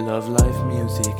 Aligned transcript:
Love 0.00 0.30
Life 0.32 0.64
Music. 0.64 1.14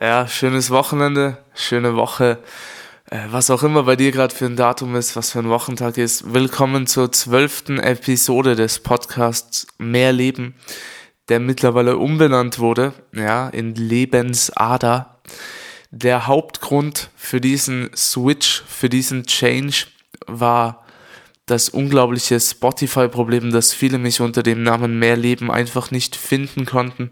Ja, 0.00 0.26
schönes 0.26 0.70
Wochenende, 0.70 1.36
schöne 1.54 1.94
Woche, 1.94 2.38
äh, 3.10 3.18
was 3.30 3.50
auch 3.50 3.62
immer 3.62 3.82
bei 3.82 3.96
dir 3.96 4.12
gerade 4.12 4.34
für 4.34 4.46
ein 4.46 4.56
Datum 4.56 4.96
ist, 4.96 5.14
was 5.14 5.32
für 5.32 5.40
ein 5.40 5.50
Wochentag 5.50 5.98
ist. 5.98 6.32
Willkommen 6.32 6.86
zur 6.86 7.12
zwölften 7.12 7.78
Episode 7.78 8.56
des 8.56 8.78
Podcasts 8.78 9.66
Mehr 9.76 10.14
Leben, 10.14 10.54
der 11.28 11.38
mittlerweile 11.38 11.98
umbenannt 11.98 12.58
wurde, 12.58 12.94
ja, 13.12 13.50
in 13.50 13.74
Lebensader. 13.74 15.20
Der 15.90 16.28
Hauptgrund 16.28 17.10
für 17.16 17.40
diesen 17.40 17.90
Switch, 17.96 18.62
für 18.66 18.88
diesen 18.88 19.26
Change 19.26 19.86
war 20.26 20.84
das 21.46 21.68
unglaubliche 21.68 22.38
Spotify-Problem, 22.38 23.50
dass 23.50 23.72
viele 23.72 23.98
mich 23.98 24.20
unter 24.20 24.44
dem 24.44 24.62
Namen 24.62 25.00
Mehr 25.00 25.16
Leben 25.16 25.50
einfach 25.50 25.90
nicht 25.90 26.14
finden 26.14 26.64
konnten. 26.64 27.10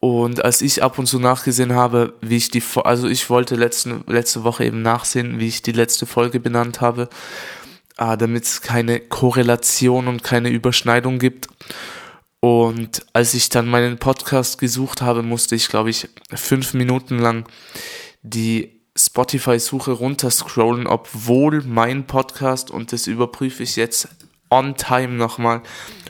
Und 0.00 0.44
als 0.44 0.62
ich 0.62 0.82
ab 0.82 0.98
und 0.98 1.06
zu 1.06 1.20
nachgesehen 1.20 1.74
habe, 1.74 2.14
wie 2.20 2.36
ich 2.36 2.50
die, 2.50 2.62
also 2.82 3.06
ich 3.06 3.30
wollte 3.30 3.54
letzten, 3.54 4.02
letzte 4.08 4.42
Woche 4.42 4.64
eben 4.64 4.82
nachsehen, 4.82 5.38
wie 5.38 5.46
ich 5.46 5.62
die 5.62 5.70
letzte 5.70 6.06
Folge 6.06 6.40
benannt 6.40 6.80
habe, 6.80 7.08
äh, 7.98 8.16
damit 8.16 8.42
es 8.42 8.62
keine 8.62 8.98
Korrelation 8.98 10.08
und 10.08 10.24
keine 10.24 10.48
Überschneidung 10.48 11.20
gibt. 11.20 11.46
Und 12.44 13.06
als 13.12 13.34
ich 13.34 13.50
dann 13.50 13.68
meinen 13.68 13.98
Podcast 13.98 14.58
gesucht 14.58 15.00
habe, 15.00 15.22
musste 15.22 15.54
ich, 15.54 15.68
glaube 15.68 15.90
ich, 15.90 16.08
fünf 16.34 16.74
Minuten 16.74 17.20
lang 17.20 17.48
die 18.22 18.80
Spotify-Suche 18.96 19.92
runterscrollen, 19.92 20.88
obwohl 20.88 21.62
mein 21.62 22.04
Podcast, 22.08 22.72
und 22.72 22.90
das 22.90 23.06
überprüfe 23.06 23.62
ich 23.62 23.76
jetzt 23.76 24.08
on 24.50 24.74
time 24.74 25.14
nochmal, 25.14 25.62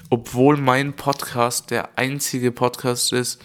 obwohl 0.08 0.56
mein 0.56 0.94
Podcast 0.94 1.70
der 1.70 1.98
einzige 1.98 2.50
Podcast 2.50 3.12
ist, 3.12 3.38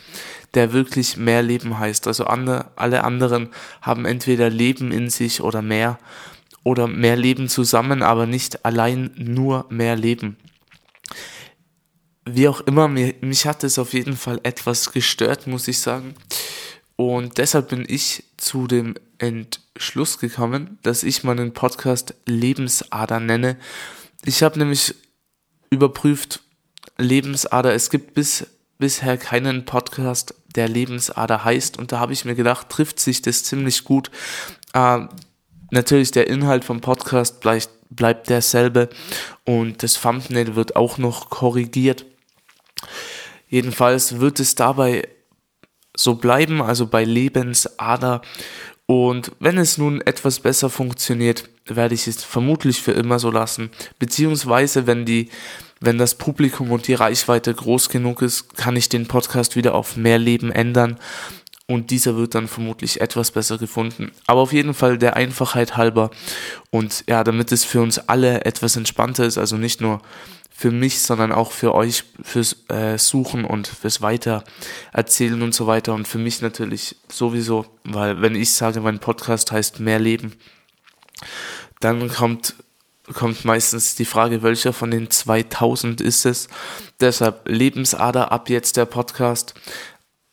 der 0.54 0.72
wirklich 0.72 1.18
mehr 1.18 1.42
Leben 1.42 1.78
heißt. 1.78 2.08
Also 2.08 2.24
andere, 2.24 2.72
alle 2.78 3.04
anderen 3.04 3.50
haben 3.82 4.06
entweder 4.06 4.50
Leben 4.50 4.94
in 4.94 5.10
sich 5.10 5.42
oder 5.42 5.62
mehr 5.62 6.00
oder 6.64 6.88
mehr 6.88 7.18
Leben 7.18 7.50
zusammen, 7.50 8.02
aber 8.02 8.28
nicht 8.28 8.64
allein 8.64 9.12
nur 9.18 9.66
mehr 9.68 9.98
Leben. 9.98 10.38
Wie 12.30 12.48
auch 12.48 12.62
immer, 12.62 12.88
mir, 12.88 13.16
mich 13.22 13.46
hat 13.46 13.64
es 13.64 13.80
auf 13.80 13.94
jeden 13.94 14.18
Fall 14.18 14.40
etwas 14.44 14.92
gestört, 14.92 15.48
muss 15.48 15.68
ich 15.68 15.80
sagen. 15.80 16.14
Und 16.98 17.38
deshalb 17.38 17.70
bin 17.70 17.86
ich 17.88 18.24
zu 18.38 18.68
dem 18.68 18.96
Entschluss 19.18 20.20
gekommen, 20.20 20.78
dass 20.84 21.04
ich 21.04 21.24
meinen 21.24 21.54
Podcast 21.54 22.16
Lebensader 22.26 23.20
nenne. 23.20 23.58
Ich 24.26 24.44
habe 24.44 24.60
nämlich 24.60 24.96
überprüft, 25.70 26.42
Lebensader. 26.98 27.74
Es 27.74 27.90
gibt 27.90 28.14
bis, 28.14 28.48
bisher 28.78 29.18
keinen 29.18 29.66
Podcast, 29.66 30.34
der 30.56 30.68
Lebensader 30.68 31.46
heißt. 31.46 31.78
Und 31.78 31.92
da 31.92 32.00
habe 32.00 32.14
ich 32.14 32.26
mir 32.26 32.36
gedacht, 32.36 32.70
trifft 32.70 33.00
sich 33.00 33.22
das 33.22 33.44
ziemlich 33.44 33.84
gut. 33.84 34.12
Äh, 34.74 35.06
natürlich, 35.72 36.12
der 36.12 36.28
Inhalt 36.28 36.66
vom 36.66 36.82
Podcast 36.82 37.40
bleibt, 37.40 37.70
bleibt 37.90 38.30
derselbe 38.30 38.90
und 39.46 39.82
das 39.82 40.02
Thumbnail 40.02 40.56
wird 40.56 40.76
auch 40.76 40.98
noch 40.98 41.30
korrigiert. 41.30 42.06
Jedenfalls 43.48 44.20
wird 44.20 44.40
es 44.40 44.56
dabei 44.56 45.08
so 45.96 46.16
bleiben, 46.16 46.62
also 46.62 46.88
bei 46.88 47.04
Lebensader. 47.04 48.22
Und 48.86 49.32
wenn 49.40 49.58
es 49.58 49.78
nun 49.78 50.02
etwas 50.02 50.40
besser 50.40 50.70
funktioniert, 50.70 51.50
werde 51.66 51.96
ich 51.96 52.08
es 52.08 52.24
vermutlich 52.24 52.82
für 52.82 52.94
immer 52.94 53.20
so 53.20 53.32
lassen. 53.32 53.72
Beziehungsweise, 54.00 54.88
wenn 54.88 55.06
die 55.06 55.30
wenn 55.80 55.98
das 55.98 56.16
Publikum 56.16 56.72
und 56.72 56.88
die 56.88 56.96
Reichweite 56.96 57.54
groß 57.54 57.90
genug 57.90 58.22
ist, 58.22 58.56
kann 58.56 58.76
ich 58.76 58.90
den 58.90 59.08
Podcast 59.08 59.56
wieder 59.56 59.76
auf 59.76 59.96
mehr 59.96 60.18
Leben 60.18 60.52
ändern 60.52 60.98
und 61.68 61.92
dieser 61.92 62.16
wird 62.16 62.34
dann 62.34 62.48
vermutlich 62.48 63.02
etwas 63.02 63.32
besser 63.32 63.58
gefunden. 63.58 64.12
Aber 64.26 64.42
auf 64.42 64.54
jeden 64.54 64.74
Fall 64.74 64.98
der 64.98 65.16
Einfachheit 65.16 65.78
halber 65.78 66.10
und 66.72 67.04
ja, 67.08 67.24
damit 67.24 67.52
es 67.52 67.64
für 67.64 67.82
uns 67.82 68.00
alle 68.00 68.46
etwas 68.46 68.76
entspannter 68.76 69.26
ist, 69.26 69.38
also 69.38 69.58
nicht 69.58 69.82
nur 69.82 70.02
für 70.60 70.72
mich, 70.72 71.04
sondern 71.04 71.32
auch 71.32 71.52
für 71.52 71.76
euch 71.76 72.04
fürs 72.24 72.66
äh, 72.70 72.98
Suchen 72.98 73.46
und 73.46 73.68
fürs 73.68 74.02
Weitererzählen 74.02 75.44
und 75.44 75.54
so 75.54 75.68
weiter 75.68 75.94
und 75.94 76.08
für 76.08 76.18
mich 76.18 76.42
natürlich 76.42 76.96
sowieso, 77.10 77.68
weil 77.84 78.24
wenn 78.24 78.34
ich 78.34 78.52
sage, 78.54 78.82
mein 78.82 78.98
Podcast 78.98 79.52
heißt 79.52 79.80
mehr 79.80 80.00
Leben, 80.00 80.34
dann 81.80 82.10
kommt 82.10 82.56
kommt 83.14 83.46
meistens 83.46 83.94
die 83.94 84.04
Frage, 84.04 84.42
welcher 84.42 84.74
von 84.74 84.90
den 84.90 85.12
2000 85.12 86.02
ist 86.02 86.26
es. 86.26 86.48
Deshalb 87.00 87.48
Lebensader 87.48 88.32
ab 88.32 88.50
jetzt 88.50 88.78
der 88.78 88.86
Podcast. 88.86 89.54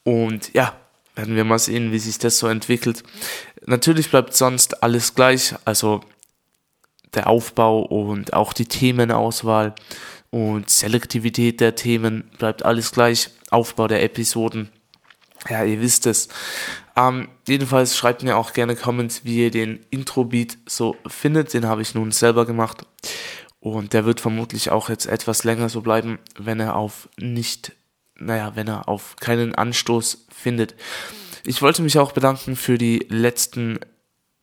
Und 0.04 0.54
ja, 0.54 0.74
werden 1.14 1.36
wir 1.36 1.44
mal 1.44 1.58
sehen, 1.58 1.92
wie 1.92 1.98
sich 1.98 2.18
das 2.18 2.38
so 2.38 2.48
entwickelt. 2.48 3.04
Natürlich 3.66 4.10
bleibt 4.10 4.34
sonst 4.34 4.82
alles 4.82 5.14
gleich, 5.14 5.54
also 5.66 6.00
der 7.14 7.28
Aufbau 7.28 7.82
und 7.82 8.32
auch 8.32 8.52
die 8.52 8.66
Themenauswahl 8.66 9.74
und 10.34 10.69
Selektivität 10.69 11.61
der 11.61 11.77
Themen 11.77 12.25
bleibt 12.39 12.65
alles 12.65 12.91
gleich. 12.91 13.31
Aufbau 13.50 13.87
der 13.87 14.03
Episoden 14.03 14.69
ja, 15.49 15.65
ihr 15.65 15.81
wisst 15.81 16.06
es. 16.06 16.28
Ähm, 16.97 17.28
jedenfalls 17.47 17.97
schreibt 17.97 18.22
mir 18.22 18.37
auch 18.37 18.53
gerne 18.53 18.77
Comments, 18.77 19.25
wie 19.25 19.45
ihr 19.45 19.50
den 19.50 19.84
Intro-Beat 19.91 20.59
so 20.67 20.97
findet. 21.06 21.53
Den 21.55 21.67
habe 21.67 21.83
ich 21.83 21.95
nun 21.95 22.12
selber 22.12 22.47
gemacht. 22.47 22.87
Und 23.61 23.93
der 23.93 24.05
wird 24.05 24.21
vermutlich 24.21 24.71
auch 24.71 24.89
jetzt 24.89 25.06
etwas 25.06 25.45
länger 25.45 25.69
so 25.69 25.81
bleiben, 25.81 26.19
wenn 26.39 26.61
er 26.61 26.77
auf 26.77 27.09
nicht, 27.19 27.72
naja, 28.19 28.53
wenn 28.55 28.69
er 28.69 28.89
auf 28.89 29.16
keinen 29.16 29.55
Anstoß 29.55 30.27
findet. 30.31 30.75
Ich 31.45 31.62
wollte 31.62 31.83
mich 31.83 31.99
auch 31.99 32.12
bedanken 32.12 32.56
für 32.56 32.78
die 32.78 33.06
letzten 33.09 33.78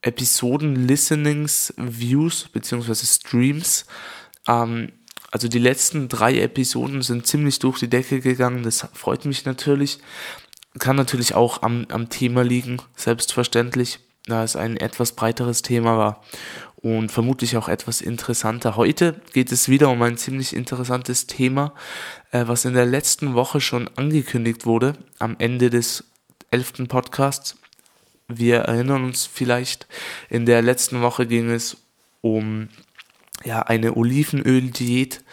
Episoden, 0.02 0.88
Listenings, 0.88 1.74
Views 1.78 2.48
beziehungsweise 2.50 3.06
Streams. 3.06 3.86
Ähm, 4.48 4.92
also 5.32 5.48
die 5.48 5.60
letzten 5.60 6.10
drei 6.10 6.40
Episoden 6.40 7.02
sind 7.02 7.26
ziemlich 7.26 7.60
durch 7.60 7.80
die 7.80 7.90
Decke 7.90 8.20
gegangen. 8.20 8.64
Das 8.64 8.88
freut 8.94 9.26
mich 9.26 9.46
natürlich. 9.46 10.00
Kann 10.78 10.98
natürlich 10.98 11.36
auch 11.36 11.64
am, 11.64 11.86
am 11.90 12.10
Thema 12.10 12.44
liegen, 12.44 12.78
selbstverständlich, 12.96 14.00
da 14.26 14.44
es 14.44 14.56
ein 14.56 14.78
etwas 14.78 15.14
breiteres 15.14 15.62
Thema 15.62 15.98
war 15.98 16.24
und 16.82 17.12
vermutlich 17.12 17.58
auch 17.58 17.70
etwas 17.70 18.02
interessanter. 18.02 18.76
Heute 18.76 19.22
geht 19.34 19.52
es 19.52 19.70
wieder 19.70 19.90
um 19.90 20.02
ein 20.02 20.18
ziemlich 20.18 20.56
interessantes 20.56 21.28
Thema, 21.28 21.74
äh, 22.32 22.44
was 22.48 22.66
in 22.66 22.74
der 22.74 22.86
letzten 22.86 23.34
Woche 23.34 23.62
schon 23.62 23.90
angekündigt 23.96 24.66
wurde, 24.66 24.94
am 25.20 25.36
Ende 25.40 25.70
des 25.70 26.06
elften 26.50 26.88
Podcasts. 26.88 27.58
Wir 28.28 28.60
erinnern 28.60 29.04
uns 29.04 29.26
vielleicht, 29.26 29.88
in 30.30 30.46
der 30.46 30.62
letzten 30.62 31.02
Woche 31.02 31.28
ging 31.28 31.50
es 31.50 31.78
um 32.22 32.70
ja, 33.44 33.62
eine 33.62 33.96
Olivenöl-Diät 33.96 35.24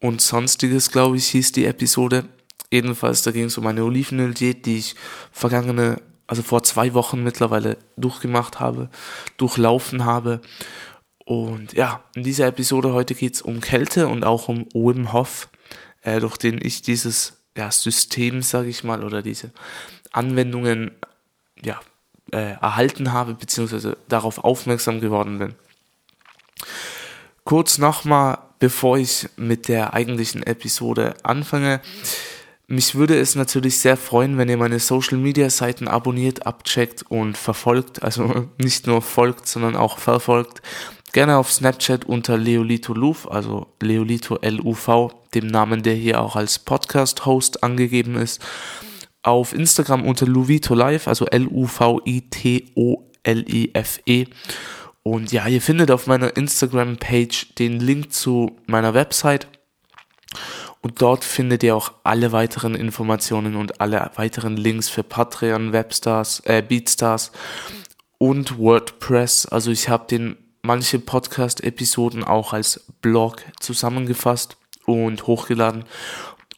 und 0.00 0.20
sonstiges, 0.20 0.90
glaube 0.90 1.16
ich, 1.16 1.28
hieß 1.28 1.52
die 1.52 1.66
Episode. 1.66 2.24
Jedenfalls, 2.70 3.22
da 3.22 3.30
ging 3.30 3.44
es 3.44 3.58
um 3.58 3.66
eine 3.66 3.84
Olivenöl-Diät, 3.84 4.66
die 4.66 4.78
ich 4.78 4.94
vergangene, 5.30 6.00
also 6.26 6.42
vor 6.42 6.62
zwei 6.62 6.94
Wochen 6.94 7.22
mittlerweile 7.22 7.76
durchgemacht 7.96 8.60
habe, 8.60 8.90
durchlaufen 9.36 10.04
habe. 10.04 10.40
Und 11.24 11.72
ja, 11.74 12.02
in 12.14 12.24
dieser 12.24 12.46
Episode 12.46 12.92
heute 12.92 13.14
geht 13.14 13.34
es 13.34 13.42
um 13.42 13.60
Kälte 13.60 14.08
und 14.08 14.24
auch 14.24 14.48
um 14.48 14.66
Wim 14.74 15.12
Hof, 15.12 15.48
äh, 16.02 16.20
durch 16.20 16.36
den 16.36 16.58
ich 16.60 16.82
dieses 16.82 17.38
ja, 17.56 17.70
System, 17.70 18.42
sage 18.42 18.68
ich 18.68 18.82
mal, 18.82 19.04
oder 19.04 19.22
diese 19.22 19.52
Anwendungen 20.10 20.90
ja, 21.62 21.80
äh, 22.32 22.54
erhalten 22.54 23.12
habe, 23.12 23.34
beziehungsweise 23.34 23.96
darauf 24.08 24.38
aufmerksam 24.38 25.00
geworden 25.00 25.38
bin. 25.38 25.54
Kurz 27.44 27.78
nochmal, 27.78 28.38
bevor 28.58 28.98
ich 28.98 29.28
mit 29.36 29.68
der 29.68 29.94
eigentlichen 29.94 30.42
Episode 30.44 31.14
anfange. 31.24 31.80
Mich 32.68 32.94
würde 32.94 33.18
es 33.18 33.34
natürlich 33.34 33.80
sehr 33.80 33.96
freuen, 33.96 34.38
wenn 34.38 34.48
ihr 34.48 34.56
meine 34.56 34.78
Social 34.78 35.18
Media 35.18 35.50
Seiten 35.50 35.88
abonniert, 35.88 36.46
abcheckt 36.46 37.02
und 37.10 37.36
verfolgt. 37.36 38.02
Also 38.02 38.48
nicht 38.58 38.86
nur 38.86 39.02
folgt, 39.02 39.48
sondern 39.48 39.76
auch 39.76 39.98
verfolgt. 39.98 40.62
Gerne 41.12 41.36
auf 41.36 41.52
Snapchat 41.52 42.06
unter 42.06 42.38
Leolito 42.38 42.94
Luv, 42.94 43.28
also 43.30 43.66
Leolito 43.82 44.36
L-U-V, 44.36 45.12
dem 45.34 45.48
Namen, 45.48 45.82
der 45.82 45.94
hier 45.94 46.22
auch 46.22 46.36
als 46.36 46.58
Podcast-Host 46.60 47.62
angegeben 47.62 48.14
ist. 48.14 48.40
Auf 49.22 49.52
Instagram 49.52 50.06
unter 50.06 50.24
Luvito 50.26 50.74
Live, 50.74 51.06
also 51.08 51.26
L-U-V-I-T-O-L-I-F-E. 51.26 51.86
Und 55.02 55.32
ja, 55.32 55.48
ihr 55.48 55.60
findet 55.60 55.90
auf 55.90 56.06
meiner 56.06 56.36
Instagram-Page 56.36 57.54
den 57.56 57.80
Link 57.80 58.12
zu 58.12 58.56
meiner 58.66 58.94
Website 58.94 59.48
und 60.82 61.00
dort 61.00 61.24
findet 61.24 61.62
ihr 61.62 61.76
auch 61.76 61.92
alle 62.02 62.32
weiteren 62.32 62.74
Informationen 62.74 63.54
und 63.54 63.80
alle 63.80 64.10
weiteren 64.16 64.56
Links 64.56 64.88
für 64.88 65.04
Patreon, 65.04 65.72
Webstars, 65.72 66.40
äh, 66.44 66.60
Beatstars 66.60 67.30
und 68.18 68.58
WordPress. 68.58 69.46
Also 69.46 69.70
ich 69.70 69.88
habe 69.88 70.06
den 70.08 70.36
manche 70.62 70.98
Podcast-Episoden 70.98 72.24
auch 72.24 72.52
als 72.52 72.84
Blog 73.00 73.44
zusammengefasst 73.60 74.56
und 74.84 75.26
hochgeladen. 75.28 75.84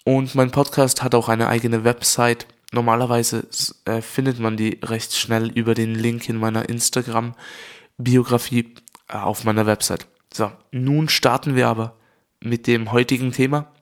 Und 0.05 0.35
mein 0.35 0.51
Podcast 0.51 1.03
hat 1.03 1.15
auch 1.15 1.29
eine 1.29 1.49
eigene 1.49 1.85
Website. 1.85 2.47
Normalerweise 2.73 3.47
äh, 3.85 4.01
findet 4.01 4.39
man 4.39 4.57
die 4.57 4.79
recht 4.83 5.15
schnell 5.15 5.51
über 5.51 5.75
den 5.75 5.95
Link 5.95 6.29
in 6.31 6.37
meiner 6.37 6.69
Instagram-Biografie 6.69 7.74
äh, 7.99 9.17
auf 9.17 9.45
meiner 9.45 9.67
Website. 9.67 10.07
So, 10.33 10.51
nun 10.73 11.09
starten 11.09 11.55
wir 11.57 11.69
aber 11.69 11.97
mit 12.41 12.67
dem 12.67 12.93
heutigen 12.93 13.33
Thema. 13.33 13.73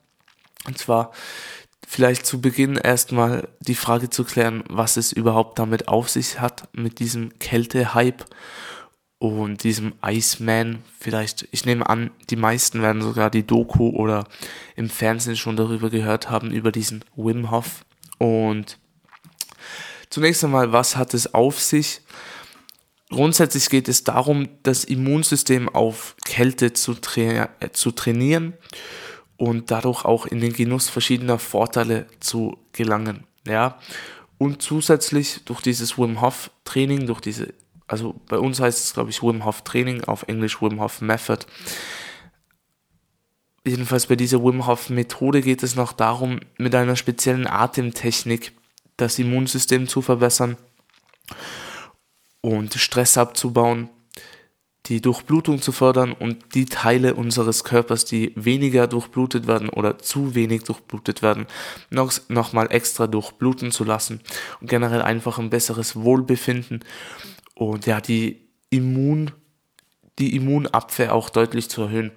Und 0.65 0.77
zwar 0.77 1.11
vielleicht 1.87 2.25
zu 2.25 2.41
Beginn 2.41 2.75
erstmal 2.75 3.47
die 3.59 3.75
Frage 3.75 4.09
zu 4.09 4.23
klären, 4.23 4.63
was 4.69 4.97
es 4.97 5.11
überhaupt 5.11 5.59
damit 5.59 5.87
auf 5.87 6.09
sich 6.09 6.39
hat, 6.39 6.67
mit 6.73 6.99
diesem 6.99 7.37
Kälte-Hype 7.39 8.25
und 9.19 9.63
diesem 9.63 9.93
Iceman. 10.05 10.83
Vielleicht, 10.99 11.47
ich 11.51 11.65
nehme 11.65 11.87
an, 11.87 12.11
die 12.29 12.35
meisten 12.35 12.81
werden 12.81 13.01
sogar 13.01 13.29
die 13.29 13.45
Doku 13.45 13.89
oder 13.89 14.27
im 14.75 14.89
Fernsehen 14.89 15.37
schon 15.37 15.55
darüber 15.55 15.89
gehört 15.89 16.29
haben, 16.29 16.51
über 16.51 16.71
diesen 16.71 17.03
Wim 17.15 17.51
Hof. 17.51 17.85
Und 18.17 18.77
zunächst 20.09 20.43
einmal, 20.43 20.71
was 20.71 20.97
hat 20.97 21.13
es 21.13 21.33
auf 21.33 21.59
sich? 21.59 22.01
Grundsätzlich 23.13 23.69
geht 23.69 23.89
es 23.89 24.03
darum, 24.03 24.49
das 24.63 24.83
Immunsystem 24.83 25.69
auf 25.69 26.15
Kälte 26.25 26.73
zu, 26.73 26.95
tra 26.95 27.47
äh, 27.59 27.69
zu 27.71 27.91
trainieren 27.91 28.53
und 29.37 29.69
dadurch 29.69 30.03
auch 30.03 30.25
in 30.25 30.41
den 30.41 30.51
Genuss 30.51 30.89
verschiedener 30.89 31.37
Vorteile 31.37 32.07
zu 32.19 32.57
gelangen. 32.71 33.27
Ja, 33.45 33.77
und 34.39 34.63
zusätzlich 34.63 35.41
durch 35.45 35.61
dieses 35.61 35.99
Wim 35.99 36.21
Hof 36.21 36.49
Training, 36.65 37.05
durch 37.05 37.21
diese, 37.21 37.53
also 37.85 38.19
bei 38.27 38.39
uns 38.39 38.59
heißt 38.59 38.83
es 38.83 38.93
glaube 38.95 39.11
ich 39.11 39.21
Wim 39.21 39.45
Hof 39.45 39.61
Training, 39.61 40.03
auf 40.05 40.23
Englisch 40.27 40.59
Wim 40.59 40.81
Hof 40.81 40.99
Method. 41.01 41.45
Jedenfalls 43.63 44.07
bei 44.07 44.15
dieser 44.15 44.43
Wim 44.43 44.65
Hof 44.65 44.89
Methode 44.89 45.43
geht 45.43 45.61
es 45.61 45.75
noch 45.75 45.93
darum, 45.93 46.39
mit 46.57 46.73
einer 46.73 46.95
speziellen 46.95 47.45
Atemtechnik 47.45 48.53
das 48.97 49.19
Immunsystem 49.19 49.87
zu 49.87 50.01
verbessern 50.01 50.57
und 52.43 52.75
Stress 52.75 53.17
abzubauen 53.17 53.89
die 54.87 54.99
Durchblutung 54.99 55.61
zu 55.61 55.71
fördern 55.71 56.11
und 56.11 56.55
die 56.55 56.65
Teile 56.65 57.15
unseres 57.15 57.63
Körpers, 57.63 58.03
die 58.03 58.33
weniger 58.35 58.87
durchblutet 58.87 59.47
werden 59.47 59.69
oder 59.69 59.97
zu 59.97 60.35
wenig 60.35 60.63
durchblutet 60.63 61.21
werden, 61.21 61.47
noch, 61.89 62.13
noch 62.27 62.51
mal 62.51 62.65
extra 62.65 63.07
durchbluten 63.07 63.71
zu 63.71 63.85
lassen 63.85 64.19
und 64.59 64.69
generell 64.69 65.01
einfach 65.01 65.39
ein 65.39 65.49
besseres 65.49 65.95
Wohlbefinden 65.95 66.83
und 67.55 67.85
ja, 67.85 68.01
die 68.01 68.49
Immun, 68.69 69.31
die 70.19 70.35
Immunabwehr 70.35 71.15
auch 71.15 71.29
deutlich 71.29 71.69
zu 71.69 71.83
erhöhen. 71.83 72.11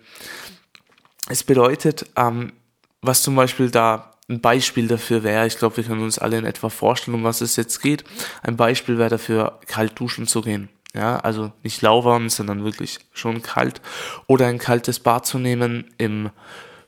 Es 1.29 1.44
bedeutet, 1.44 2.06
ähm, 2.17 2.52
was 3.00 3.22
zum 3.22 3.37
Beispiel 3.37 3.70
da 3.70 4.15
ein 4.28 4.40
Beispiel 4.40 4.88
dafür 4.88 5.23
wäre, 5.23 5.46
ich 5.46 5.58
glaube, 5.58 5.76
wir 5.76 5.84
können 5.84 6.02
uns 6.02 6.19
alle 6.19 6.38
in 6.38 6.44
etwa 6.44 6.69
vorstellen, 6.69 7.14
um 7.14 7.25
was 7.25 7.40
es 7.40 7.56
jetzt 7.56 7.81
geht. 7.81 8.05
Ein 8.43 8.56
Beispiel 8.56 8.99
wäre 8.99 9.11
dafür, 9.11 9.61
kalt 9.67 9.99
duschen 9.99 10.26
zu 10.26 10.43
gehen. 10.43 10.69
Ja, 10.94 11.19
also 11.19 11.52
nicht 11.62 11.82
lauwarm, 11.82 12.31
sondern 12.31 12.64
wirklich 12.64 12.99
schon 13.12 13.43
kalt. 13.43 13.81
Oder 14.26 14.46
ein 14.46 14.58
kaltes 14.58 14.99
Bad 14.99 15.26
zu 15.26 15.38
nehmen 15.38 15.84
im 15.99 16.31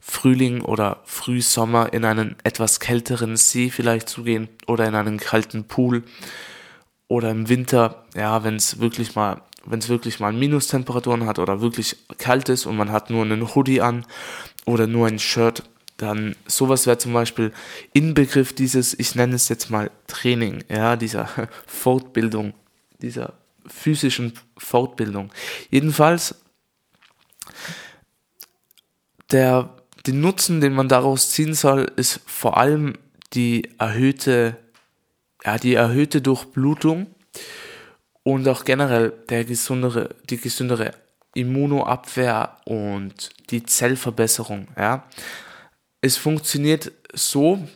Frühling 0.01 0.63
oder 0.63 1.01
Frühsommer 1.05 1.93
in 1.93 2.05
einen 2.05 2.37
etwas 2.43 2.81
kälteren 2.81 3.37
See 3.37 3.69
vielleicht 3.69 4.09
zu 4.09 4.23
gehen 4.23 4.49
oder 4.67 4.87
in 4.87 4.95
einen 4.95 5.19
kalten 5.19 5.65
Pool 5.65 6.05
oder 7.09 7.31
im 7.31 7.49
Winter, 7.49 8.05
ja, 8.17 8.43
wenn 8.45 8.57
es 8.57 8.81
wirklich 8.81 9.15
mal, 9.15 9.43
wenn 9.67 9.81
es 9.81 9.91
wirklich 9.91 10.19
mal 10.19 10.33
Minustemperaturen 10.33 11.27
hat 11.27 11.39
oder 11.39 11.61
wirklich 11.61 11.97
kalt 12.17 12.49
ist 12.49 12.65
und 12.65 12.77
man 12.77 12.91
hat 12.91 13.11
nur 13.11 13.23
einen 13.23 13.55
Hoodie 13.55 13.83
an 13.83 14.07
oder 14.65 14.87
nur 14.87 15.07
ein 15.07 15.19
Shirt, 15.19 15.63
dann 15.99 16.37
sowas 16.47 16.87
wäre 16.87 16.97
zum 16.97 17.13
Beispiel 17.13 17.53
Inbegriff 17.93 18.53
dieses, 18.53 18.99
ich 18.99 19.15
nenne 19.15 19.35
es 19.35 19.49
jetzt 19.49 19.69
mal 19.69 19.91
Training, 20.07 20.65
ja, 20.69 20.97
dieser 20.97 21.29
Fortbildung, 21.67 22.55
dieser 23.03 23.35
physischen 23.67 24.33
Fortbildung. 24.57 25.31
Jedenfalls, 25.71 26.37
der, 29.31 29.77
den 30.07 30.21
Nutzen, 30.21 30.61
den 30.61 30.73
man 30.73 30.89
daraus 30.89 31.31
ziehen 31.31 31.53
soll, 31.53 31.91
ist 31.97 32.21
vor 32.27 32.57
allem 32.57 32.97
die 33.33 33.69
erhöhte, 33.79 34.57
ja, 35.45 35.59
die 35.59 35.75
erhöhte 35.75 36.23
Durchblutung 36.23 37.09
und 38.23 38.47
auch 38.49 38.65
generell 38.65 39.13
der 39.29 39.45
gesundere, 39.45 40.15
die 40.31 40.39
gesündere 40.39 40.93
Immunoabwehr 41.35 42.57
und 42.65 43.31
die 43.51 43.65
Zellverbesserung, 43.65 44.69
ja. 44.77 45.05
Es 46.01 46.17
funktioniert 46.17 46.93
so, 47.13 47.67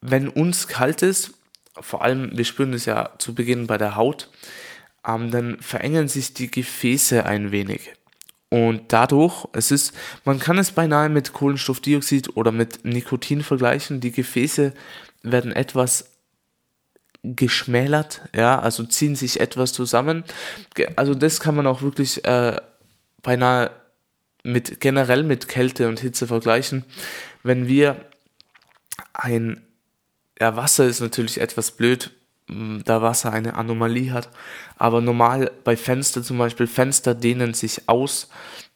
wenn 0.00 0.28
uns 0.28 0.68
kalt 0.68 1.02
ist, 1.02 1.32
vor 1.78 2.02
allem, 2.02 2.36
wir 2.36 2.44
spüren 2.44 2.72
es 2.72 2.86
ja 2.86 3.10
zu 3.18 3.34
Beginn 3.34 3.66
bei 3.66 3.78
der 3.78 3.96
Haut, 3.96 4.30
ähm, 5.06 5.30
dann 5.30 5.60
verengen 5.60 6.08
sich 6.08 6.34
die 6.34 6.50
Gefäße 6.50 7.24
ein 7.26 7.50
wenig. 7.50 7.92
Und 8.48 8.92
dadurch, 8.92 9.46
es 9.52 9.70
ist, 9.70 9.92
man 10.24 10.38
kann 10.38 10.58
es 10.58 10.70
beinahe 10.70 11.08
mit 11.08 11.32
Kohlenstoffdioxid 11.32 12.36
oder 12.36 12.52
mit 12.52 12.84
Nikotin 12.84 13.42
vergleichen, 13.42 14.00
die 14.00 14.12
Gefäße 14.12 14.72
werden 15.22 15.52
etwas 15.52 16.12
geschmälert, 17.22 18.22
ja, 18.34 18.60
also 18.60 18.84
ziehen 18.84 19.16
sich 19.16 19.40
etwas 19.40 19.72
zusammen. 19.72 20.22
Also 20.94 21.14
das 21.14 21.40
kann 21.40 21.56
man 21.56 21.66
auch 21.66 21.82
wirklich 21.82 22.24
äh, 22.24 22.56
beinahe 23.22 23.72
mit 24.46 24.80
generell 24.80 25.22
mit 25.22 25.48
Kälte 25.48 25.88
und 25.88 26.00
Hitze 26.00 26.26
vergleichen. 26.26 26.84
Wenn 27.42 27.68
wir 27.68 27.96
ein 29.12 29.62
ja, 30.40 30.56
Wasser 30.56 30.86
ist 30.86 31.00
natürlich 31.00 31.40
etwas 31.40 31.72
blöd, 31.72 32.12
da 32.48 33.02
Wasser 33.02 33.32
eine 33.32 33.54
Anomalie 33.54 34.12
hat. 34.12 34.28
Aber 34.76 35.00
normal 35.00 35.50
bei 35.64 35.76
Fenster 35.76 36.22
zum 36.22 36.38
Beispiel, 36.38 36.66
Fenster 36.66 37.14
dehnen 37.14 37.54
sich 37.54 37.88
aus, 37.88 38.28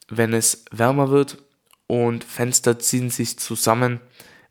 wenn 0.09 0.33
es 0.33 0.65
wärmer 0.73 1.11
wird 1.11 1.39
und 1.87 2.25
Fenster 2.25 2.79
ziehen 2.79 3.11
sich 3.11 3.39
zusammen, 3.39 4.01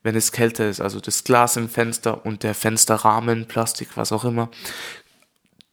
wenn 0.03 0.15
es 0.15 0.31
kälter 0.31 0.69
ist. 0.69 0.79
Also 0.79 1.01
das 1.01 1.25
Glas 1.25 1.57
im 1.57 1.67
Fenster 1.67 2.25
und 2.25 2.43
der 2.43 2.55
Fensterrahmen, 2.55 3.47
Plastik, 3.47 3.89
was 3.95 4.11
auch 4.13 4.23
immer. 4.23 4.49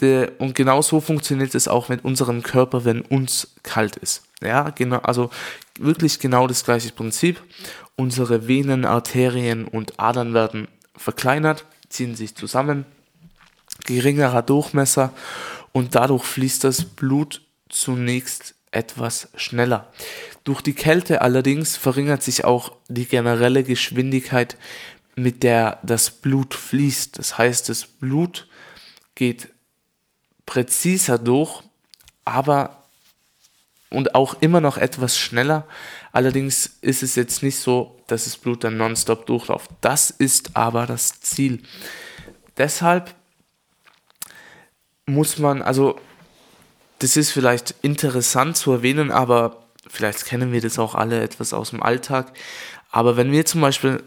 Und 0.00 0.54
genau 0.54 0.82
so 0.82 1.00
funktioniert 1.00 1.54
es 1.54 1.68
auch 1.68 1.88
mit 1.88 2.04
unserem 2.04 2.42
Körper, 2.42 2.84
wenn 2.84 3.00
uns 3.00 3.54
kalt 3.62 3.96
ist. 3.96 4.24
Ja, 4.42 4.70
genau, 4.70 4.98
also 4.98 5.30
wirklich 5.78 6.18
genau 6.18 6.46
das 6.46 6.64
gleiche 6.64 6.92
Prinzip. 6.92 7.42
Unsere 7.96 8.46
Venen, 8.46 8.84
Arterien 8.84 9.66
und 9.66 9.98
Adern 9.98 10.34
werden 10.34 10.68
verkleinert, 10.96 11.64
ziehen 11.88 12.14
sich 12.14 12.34
zusammen, 12.34 12.84
geringerer 13.86 14.42
Durchmesser 14.42 15.12
und 15.72 15.94
dadurch 15.94 16.24
fließt 16.24 16.64
das 16.64 16.84
Blut 16.84 17.42
zunächst 17.70 18.54
etwas 18.70 19.28
schneller. 19.36 19.90
Durch 20.44 20.60
die 20.60 20.74
Kälte 20.74 21.22
allerdings 21.22 21.76
verringert 21.76 22.22
sich 22.22 22.44
auch 22.44 22.72
die 22.88 23.06
generelle 23.06 23.64
Geschwindigkeit, 23.64 24.58
mit 25.16 25.42
der 25.42 25.78
das 25.82 26.10
Blut 26.10 26.52
fließt. 26.52 27.18
Das 27.18 27.38
heißt, 27.38 27.70
das 27.70 27.86
Blut 27.86 28.46
geht 29.14 29.48
präziser 30.46 31.18
durch, 31.18 31.62
aber 32.24 32.82
und 33.90 34.14
auch 34.14 34.36
immer 34.40 34.60
noch 34.60 34.78
etwas 34.78 35.18
schneller. 35.18 35.66
Allerdings 36.12 36.78
ist 36.80 37.02
es 37.02 37.14
jetzt 37.14 37.42
nicht 37.42 37.58
so, 37.58 38.00
dass 38.06 38.24
das 38.24 38.36
Blut 38.36 38.64
dann 38.64 38.76
nonstop 38.76 39.26
durchläuft. 39.26 39.70
Das 39.80 40.10
ist 40.10 40.56
aber 40.56 40.86
das 40.86 41.20
Ziel. 41.20 41.62
Deshalb 42.56 43.14
muss 45.06 45.38
man, 45.38 45.62
also 45.62 45.98
das 46.98 47.16
ist 47.16 47.30
vielleicht 47.30 47.74
interessant 47.82 48.56
zu 48.56 48.72
erwähnen, 48.72 49.10
aber 49.10 49.64
vielleicht 49.86 50.24
kennen 50.24 50.52
wir 50.52 50.60
das 50.60 50.78
auch 50.78 50.94
alle 50.94 51.22
etwas 51.22 51.52
aus 51.52 51.70
dem 51.70 51.82
Alltag. 51.82 52.32
Aber 52.90 53.16
wenn 53.16 53.30
wir 53.30 53.44
zum 53.44 53.60
Beispiel, 53.60 54.02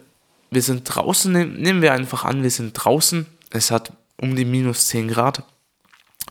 wir 0.52 0.62
sind 0.62 0.84
draußen, 0.84 1.32
nehmen 1.32 1.82
wir 1.82 1.94
einfach 1.94 2.26
an, 2.26 2.44
wir 2.44 2.52
sind 2.52 2.74
draußen, 2.74 3.28
es 3.52 3.72
hat 3.72 3.94
um 4.20 4.36
die 4.36 4.46
minus 4.46 4.88
10 4.88 5.08
Grad, 5.10 5.44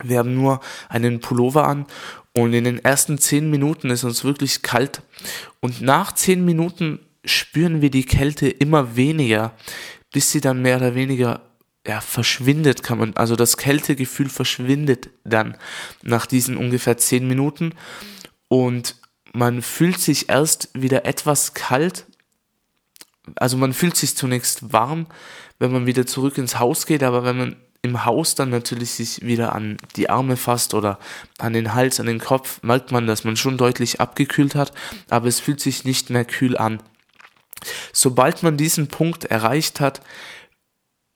wir 0.03 0.19
haben 0.19 0.35
nur 0.35 0.59
einen 0.89 1.19
Pullover 1.19 1.67
an 1.67 1.85
und 2.33 2.53
in 2.53 2.63
den 2.63 2.83
ersten 2.83 3.17
zehn 3.17 3.49
Minuten 3.49 3.89
ist 3.89 4.03
uns 4.03 4.23
wirklich 4.23 4.61
kalt. 4.61 5.01
Und 5.59 5.81
nach 5.81 6.13
zehn 6.13 6.45
Minuten 6.45 6.99
spüren 7.25 7.81
wir 7.81 7.91
die 7.91 8.05
Kälte 8.05 8.49
immer 8.49 8.95
weniger, 8.95 9.53
bis 10.11 10.31
sie 10.31 10.41
dann 10.41 10.61
mehr 10.61 10.77
oder 10.77 10.95
weniger 10.95 11.41
ja, 11.87 12.01
verschwindet 12.01 12.83
kann 12.83 12.99
man, 12.99 13.15
also 13.15 13.35
das 13.35 13.57
Kältegefühl 13.57 14.29
verschwindet 14.29 15.09
dann 15.23 15.57
nach 16.03 16.25
diesen 16.25 16.57
ungefähr 16.57 16.97
zehn 16.97 17.27
Minuten 17.27 17.73
und 18.47 18.95
man 19.33 19.61
fühlt 19.61 19.99
sich 19.99 20.29
erst 20.29 20.69
wieder 20.73 21.05
etwas 21.05 21.53
kalt, 21.53 22.05
also 23.35 23.57
man 23.57 23.73
fühlt 23.73 23.95
sich 23.95 24.15
zunächst 24.15 24.73
warm, 24.73 25.07
wenn 25.57 25.71
man 25.71 25.85
wieder 25.85 26.05
zurück 26.05 26.37
ins 26.37 26.59
Haus 26.59 26.85
geht, 26.85 27.03
aber 27.03 27.23
wenn 27.23 27.37
man 27.37 27.55
im 27.81 28.05
Haus 28.05 28.35
dann 28.35 28.49
natürlich 28.49 28.91
sich 28.91 29.21
wieder 29.21 29.53
an 29.53 29.77
die 29.95 30.09
Arme 30.09 30.35
fasst 30.35 30.73
oder 30.73 30.99
an 31.37 31.53
den 31.53 31.73
Hals, 31.73 31.99
an 31.99 32.07
den 32.07 32.19
Kopf, 32.19 32.61
merkt 32.61 32.91
man, 32.91 33.07
dass 33.07 33.23
man 33.23 33.37
schon 33.37 33.57
deutlich 33.57 34.01
abgekühlt 34.01 34.55
hat, 34.55 34.73
aber 35.09 35.27
es 35.27 35.39
fühlt 35.39 35.61
sich 35.61 35.85
nicht 35.85 36.09
mehr 36.09 36.25
kühl 36.25 36.57
an. 36.57 36.81
Sobald 37.93 38.43
man 38.43 38.57
diesen 38.57 38.87
Punkt 38.87 39.25
erreicht 39.25 39.79
hat, 39.79 40.01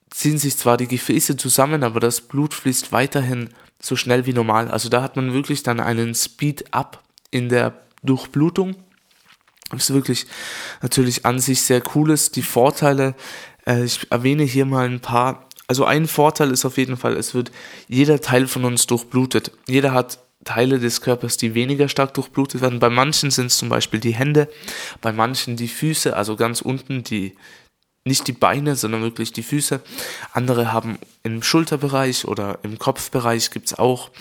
ziehen 0.09 0.37
sich 0.37 0.57
zwar 0.57 0.77
die 0.77 0.87
Gefäße 0.87 1.37
zusammen, 1.37 1.83
aber 1.83 1.99
das 1.99 2.21
Blut 2.21 2.53
fließt 2.53 2.91
weiterhin 2.91 3.49
so 3.81 3.95
schnell 3.95 4.25
wie 4.25 4.33
normal. 4.33 4.69
Also 4.69 4.87
da 4.89 5.01
hat 5.01 5.15
man 5.15 5.33
wirklich 5.33 5.63
dann 5.63 5.79
einen 5.79 6.15
Speed-up 6.15 7.03
in 7.31 7.49
der 7.49 7.73
Durchblutung. 8.03 8.75
Das 9.71 9.89
ist 9.89 9.93
wirklich 9.93 10.27
natürlich 10.81 11.25
an 11.25 11.39
sich 11.39 11.63
sehr 11.63 11.81
cooles. 11.81 12.31
Die 12.31 12.43
Vorteile, 12.43 13.15
äh, 13.65 13.83
ich 13.83 14.11
erwähne 14.11 14.43
hier 14.43 14.65
mal 14.65 14.87
ein 14.87 14.99
paar. 14.99 15.49
Also 15.73 15.85
ein 15.85 16.05
Vorteil 16.05 16.51
ist 16.51 16.65
auf 16.65 16.77
jeden 16.77 16.97
Fall, 16.97 17.17
es 17.17 17.33
wird 17.33 17.51
jeder 17.87 18.21
Teil 18.21 18.45
von 18.45 18.63
uns 18.63 18.85
durchblutet. 18.85 19.49
Jeder 19.65 19.91
hat 19.91 20.19
Teile 20.45 20.77
des 20.77 21.01
Körpers, 21.01 21.35
die 21.35 21.55
weniger 21.55 21.89
stark 21.89 22.13
durchblutet 22.13 22.61
werden. 22.61 22.77
Bei 22.77 22.91
manchen 22.91 23.31
sind 23.31 23.47
es 23.47 23.57
zum 23.57 23.69
Beispiel 23.69 23.99
die 23.99 24.13
Hände, 24.13 24.49
bei 25.01 25.11
manchen 25.11 25.55
die 25.55 25.67
Füße, 25.67 26.15
also 26.15 26.35
ganz 26.35 26.61
unten 26.61 27.03
die 27.03 27.35
nicht 28.05 28.27
die 28.27 28.33
Beine, 28.33 28.75
sondern 28.75 29.01
wirklich 29.01 29.33
die 29.33 29.41
Füße. 29.41 29.81
Andere 30.31 30.71
haben 30.71 30.99
im 31.23 31.41
Schulterbereich 31.41 32.25
oder 32.25 32.59
im 32.61 32.77
Kopfbereich 32.77 33.49
gibt 33.49 33.65
es 33.65 33.79
auch 33.79 34.11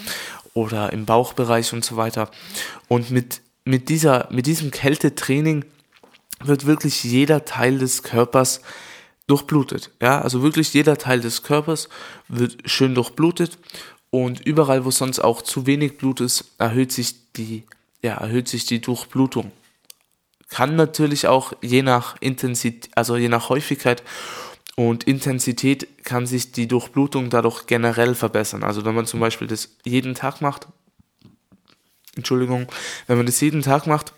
oder 0.55 0.91
im 0.95 1.05
Bauchbereich 1.05 1.75
und 1.75 1.85
so 1.85 1.99
weiter. 1.99 2.31
Und 2.89 3.11
mit, 3.11 3.43
mit, 3.67 3.91
dieser, 3.91 4.27
mit 4.31 4.47
diesem 4.47 4.71
Kältetraining 4.71 5.67
wird 6.43 6.65
wirklich 6.65 7.05
jeder 7.05 7.45
Teil 7.45 7.77
des 7.77 8.03
Körpers 8.03 8.63
durchblutet. 9.33 9.91
Ja, 10.01 10.21
also 10.21 10.43
wirklich 10.43 10.73
jeder 10.75 10.99
Teil 10.99 11.21
des 11.21 11.43
Körpers 11.43 11.89
wird 12.29 12.59
schön 12.71 12.95
durchblutet 12.95 13.59
und 14.11 14.41
überall, 14.47 14.85
wo 14.85 14.91
sonst 14.91 15.21
auch 15.21 15.43
zu 15.43 15.67
wenig 15.67 15.97
Blut 15.97 16.21
ist, 16.21 16.53
erhöht 16.59 16.93
sich 16.93 17.33
die, 17.33 17.65
ja, 18.03 18.15
erhöht 18.15 18.49
sich 18.49 18.67
die 18.67 18.81
Durchblutung 18.81 19.53
kann 20.53 20.77
natürlich 20.77 21.27
auch 21.29 21.55
je 21.63 21.81
nach 21.81 22.17
Intensität, 22.21 22.91
also 22.95 23.17
je 23.17 23.31
nach 23.31 23.49
Häufigkeit 23.49 24.03
und 24.77 25.05
Intensität 25.05 26.05
kann 26.05 26.27
sich 26.27 26.53
die 26.53 26.69
Durchblutung 26.69 27.31
dadurch 27.31 27.67
generell 27.67 28.15
verbessern. 28.15 28.63
Also 28.63 28.85
wenn 28.85 28.95
man 28.95 29.07
zum 29.07 29.19
Beispiel 29.19 29.49
das 29.49 29.71
jeden 29.83 30.15
Tag 30.15 30.43
macht, 30.43 30.69
Entschuldigung, 32.17 32.67
wenn 33.07 33.17
man 33.17 33.25
das 33.25 33.41
jeden 33.41 33.63
Tag 33.63 33.87
macht 33.87 34.13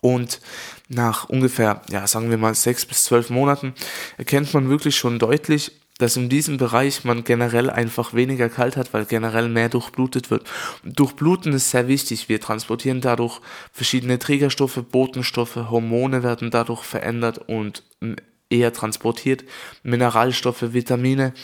und 0.00 0.40
nach 0.88 1.28
ungefähr, 1.28 1.82
ja, 1.90 2.06
sagen 2.06 2.30
wir 2.30 2.38
mal 2.38 2.54
sechs 2.54 2.86
bis 2.86 3.04
zwölf 3.04 3.30
Monaten 3.30 3.74
erkennt 4.16 4.52
man 4.54 4.68
wirklich 4.68 4.96
schon 4.96 5.18
deutlich, 5.18 5.72
dass 5.98 6.16
in 6.16 6.28
diesem 6.28 6.56
Bereich 6.56 7.04
man 7.04 7.24
generell 7.24 7.68
einfach 7.68 8.14
weniger 8.14 8.48
kalt 8.48 8.76
hat, 8.76 8.94
weil 8.94 9.04
generell 9.04 9.48
mehr 9.48 9.68
durchblutet 9.68 10.30
wird. 10.30 10.44
Durchbluten 10.82 11.52
ist 11.52 11.70
sehr 11.70 11.88
wichtig. 11.88 12.28
Wir 12.28 12.40
transportieren 12.40 13.02
dadurch 13.02 13.40
verschiedene 13.70 14.18
Trägerstoffe, 14.18 14.82
Botenstoffe, 14.90 15.56
Hormone 15.56 16.22
werden 16.22 16.50
dadurch 16.50 16.82
verändert 16.84 17.38
und 17.46 17.82
eher 18.48 18.72
transportiert, 18.72 19.44
Mineralstoffe, 19.82 20.72
Vitamine 20.72 21.34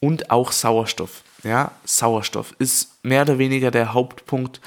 und 0.00 0.30
auch 0.30 0.52
Sauerstoff. 0.52 1.22
Ja, 1.44 1.72
Sauerstoff 1.84 2.54
ist 2.58 3.04
mehr 3.04 3.22
oder 3.22 3.38
weniger 3.38 3.70
der 3.70 3.94
Hauptpunkt. 3.94 4.60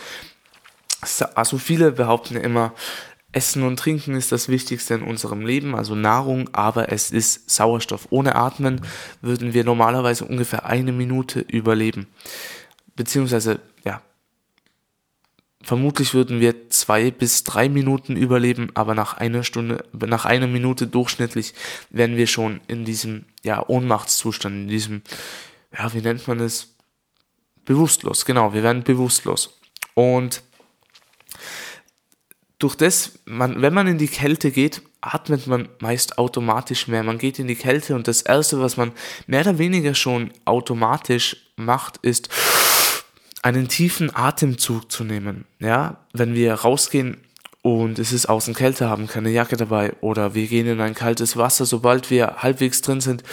Also 1.35 1.57
viele 1.57 1.91
behaupten 1.91 2.38
immer, 2.38 2.73
Essen 3.33 3.63
und 3.63 3.77
Trinken 3.77 4.13
ist 4.13 4.31
das 4.31 4.47
Wichtigste 4.47 4.93
in 4.93 5.01
unserem 5.01 5.45
Leben, 5.45 5.75
also 5.75 5.95
Nahrung, 5.95 6.49
aber 6.53 6.91
es 6.91 7.11
ist 7.11 7.49
Sauerstoff. 7.49 8.07
Ohne 8.11 8.35
Atmen 8.35 8.81
würden 9.21 9.53
wir 9.53 9.63
normalerweise 9.63 10.25
ungefähr 10.25 10.65
eine 10.65 10.91
Minute 10.91 11.39
überleben. 11.39 12.07
Beziehungsweise, 12.95 13.59
ja, 13.83 14.01
vermutlich 15.63 16.13
würden 16.13 16.39
wir 16.39 16.69
zwei 16.69 17.09
bis 17.09 17.43
drei 17.43 17.69
Minuten 17.69 18.15
überleben, 18.15 18.69
aber 18.75 18.93
nach 18.93 19.15
einer 19.15 19.43
Stunde, 19.43 19.83
nach 19.93 20.25
einer 20.25 20.47
Minute 20.47 20.85
durchschnittlich 20.85 21.55
wären 21.89 22.15
wir 22.15 22.27
schon 22.27 22.61
in 22.67 22.85
diesem, 22.85 23.25
ja, 23.43 23.67
Ohnmachtszustand, 23.67 24.55
in 24.55 24.67
diesem, 24.67 25.01
ja, 25.75 25.91
wie 25.93 26.01
nennt 26.01 26.27
man 26.27 26.39
es? 26.39 26.75
Bewusstlos, 27.65 28.25
genau, 28.25 28.53
wir 28.53 28.61
werden 28.61 28.83
bewusstlos. 28.83 29.57
Und 29.95 30.43
durch 32.60 32.75
das, 32.75 33.19
man, 33.25 33.62
wenn 33.62 33.74
man 33.74 33.88
in 33.88 33.98
die 33.98 34.07
Kälte 34.07 34.51
geht, 34.51 34.81
atmet 35.01 35.48
man 35.48 35.67
meist 35.79 36.17
automatisch 36.17 36.88
mehr. 36.88 37.03
Man 37.03 37.17
geht 37.17 37.39
in 37.39 37.48
die 37.48 37.55
Kälte 37.55 37.95
und 37.95 38.07
das 38.07 38.22
Erste, 38.22 38.60
was 38.60 38.77
man 38.77 38.93
mehr 39.27 39.41
oder 39.41 39.57
weniger 39.57 39.95
schon 39.95 40.31
automatisch 40.45 41.36
macht, 41.55 41.98
ist 41.98 42.29
einen 43.41 43.67
tiefen 43.67 44.15
Atemzug 44.15 44.91
zu 44.91 45.03
nehmen. 45.03 45.45
Ja, 45.60 45.98
wenn 46.13 46.33
wir 46.33 46.53
rausgehen 46.53 47.17
und 47.62 48.00
es 48.00 48.13
ist 48.13 48.27
außen 48.27 48.53
Kälte, 48.53 48.89
haben 48.89 49.07
keine 49.07 49.29
Jacke 49.29 49.57
dabei 49.57 49.93
oder 50.00 50.33
wir 50.33 50.48
gehen 50.48 50.67
in 50.67 50.79
ein 50.79 50.95
kaltes 50.95 51.36
Wasser, 51.36 51.65
sobald 51.65 52.10
wir 52.10 52.38
halbwegs 52.38 52.81
drin 52.81 53.01
sind, 53.01 53.24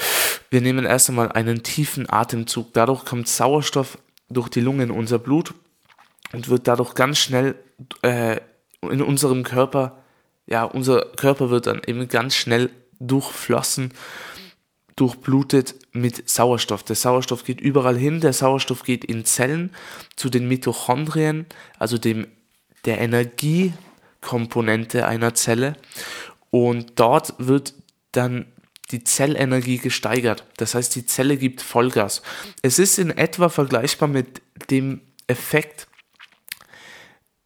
wir 0.50 0.60
nehmen 0.60 0.84
erst 0.84 1.08
einmal 1.08 1.30
einen 1.30 1.62
tiefen 1.62 2.10
Atemzug. 2.10 2.72
Dadurch 2.72 3.04
kommt 3.04 3.28
Sauerstoff 3.28 3.98
durch 4.28 4.48
die 4.48 4.60
Lungen 4.60 4.82
in 4.82 4.90
unser 4.90 5.20
Blut 5.20 5.54
und 6.32 6.48
wird 6.48 6.66
dadurch 6.66 6.94
ganz 6.94 7.18
schnell 7.18 7.54
äh, 8.02 8.40
in 8.82 9.02
unserem 9.02 9.42
Körper, 9.42 9.98
ja, 10.46 10.64
unser 10.64 11.06
Körper 11.16 11.50
wird 11.50 11.66
dann 11.66 11.82
eben 11.86 12.08
ganz 12.08 12.34
schnell 12.34 12.70
durchflossen, 12.98 13.92
durchblutet 14.96 15.74
mit 15.92 16.28
Sauerstoff. 16.28 16.82
Der 16.82 16.96
Sauerstoff 16.96 17.44
geht 17.44 17.60
überall 17.60 17.96
hin, 17.96 18.20
der 18.20 18.32
Sauerstoff 18.32 18.82
geht 18.82 19.04
in 19.04 19.24
Zellen 19.24 19.70
zu 20.16 20.28
den 20.28 20.48
Mitochondrien, 20.48 21.46
also 21.78 21.98
dem, 21.98 22.26
der 22.84 23.00
Energiekomponente 23.00 25.06
einer 25.06 25.34
Zelle 25.34 25.76
und 26.50 26.98
dort 26.98 27.34
wird 27.38 27.74
dann 28.12 28.46
die 28.90 29.04
Zellenergie 29.04 29.78
gesteigert. 29.78 30.44
Das 30.56 30.74
heißt, 30.74 30.94
die 30.96 31.06
Zelle 31.06 31.36
gibt 31.36 31.62
Vollgas. 31.62 32.22
Es 32.62 32.78
ist 32.78 32.98
in 32.98 33.10
etwa 33.10 33.48
vergleichbar 33.48 34.08
mit 34.08 34.42
dem 34.70 35.00
Effekt, 35.28 35.86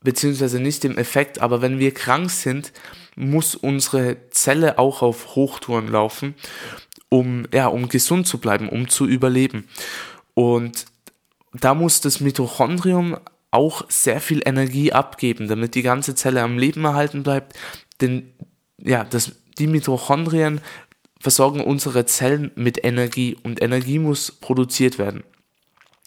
beziehungsweise 0.05 0.61
nicht 0.61 0.85
dem 0.85 0.97
Effekt, 0.97 1.41
aber 1.41 1.61
wenn 1.63 1.81
wir 1.81 1.93
krank 1.93 2.31
sind, 2.31 2.73
muss 3.17 3.57
unsere 3.57 4.29
Zelle 4.31 4.79
auch 4.79 5.03
auf 5.03 5.35
Hochtouren 5.35 5.89
laufen, 5.89 6.35
um, 7.09 7.47
ja, 7.53 7.67
um 7.67 7.89
gesund 7.89 8.29
zu 8.29 8.39
bleiben, 8.39 8.69
um 8.69 8.89
zu 8.89 9.07
überleben. 9.07 9.67
Und 10.35 10.85
da 11.53 11.75
muss 11.75 12.01
das 12.01 12.21
Mitochondrium 12.21 13.17
auch 13.51 13.89
sehr 13.89 14.21
viel 14.21 14.43
Energie 14.45 14.93
abgeben, 14.93 15.49
damit 15.49 15.75
die 15.75 15.83
ganze 15.83 16.15
Zelle 16.15 16.43
am 16.43 16.59
Leben 16.59 16.85
erhalten 16.85 17.23
bleibt. 17.23 17.57
Denn 18.01 18.33
ja, 18.79 19.05
das, 19.05 19.33
die 19.59 19.69
Mitochondrien 19.69 20.61
versorgen 21.21 21.61
unsere 21.63 22.05
Zellen 22.05 22.51
mit 22.57 22.85
Energie 22.85 23.37
und 23.43 23.63
Energie 23.63 23.99
muss 23.99 24.33
produziert 24.33 24.99
werden. 24.99 25.23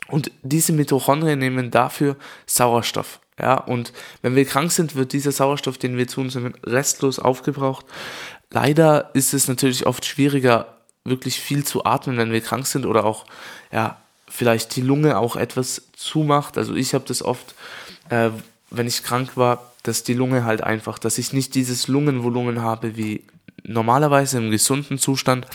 Und 0.10 0.32
diese 0.44 0.74
Mitochondrien 0.74 1.40
nehmen 1.40 1.72
dafür 1.72 2.18
Sauerstoff. 2.46 3.20
Ja, 3.40 3.56
und 3.56 3.94
wenn 4.22 4.36
wir 4.36 4.46
krank 4.46 4.72
sind, 4.72 4.96
wird 4.96 5.14
dieser 5.14 5.32
Sauerstoff, 5.32 5.78
den 5.78 5.98
wir 5.98 6.08
zu 6.08 6.22
uns 6.22 6.36
nehmen, 6.36 6.56
restlos 6.66 7.20
aufgebraucht. 7.20 7.86
Leider 8.50 9.12
ist 9.14 9.34
es 9.34 9.48
natürlich 9.48 9.86
oft 9.86 10.06
schwieriger, 10.06 10.78
wirklich 11.04 11.40
viel 11.40 11.64
zu 11.64 11.86
atmen, 11.86 12.18
wenn 12.18 12.32
wir 12.32 12.42
krank 12.42 12.66
sind 12.66 12.86
oder 12.86 13.06
auch, 13.06 13.26
ja, 13.72 13.98
vielleicht 14.28 14.76
die 14.76 14.82
Lunge 14.82 15.18
auch 15.18 15.36
etwas 15.36 15.84
zumacht. 15.96 16.58
Also 16.58 16.76
ich 16.76 16.94
habe 16.94 17.06
das 17.08 17.22
oft, 17.22 17.56
äh, 18.10 18.30
wenn 18.72 18.88
ich 18.88 19.04
krank 19.04 19.38
war, 19.38 19.72
dass 19.84 20.04
die 20.04 20.14
Lunge 20.14 20.44
halt 20.44 20.62
einfach, 20.62 21.00
dass 21.00 21.18
ich 21.18 21.32
nicht 21.32 21.56
dieses 21.56 21.88
Lungenvolumen 21.88 22.62
habe 22.62 22.98
wie 22.98 23.24
normalerweise 23.64 24.38
im 24.38 24.52
gesunden 24.52 24.98
Zustand. 24.98 25.48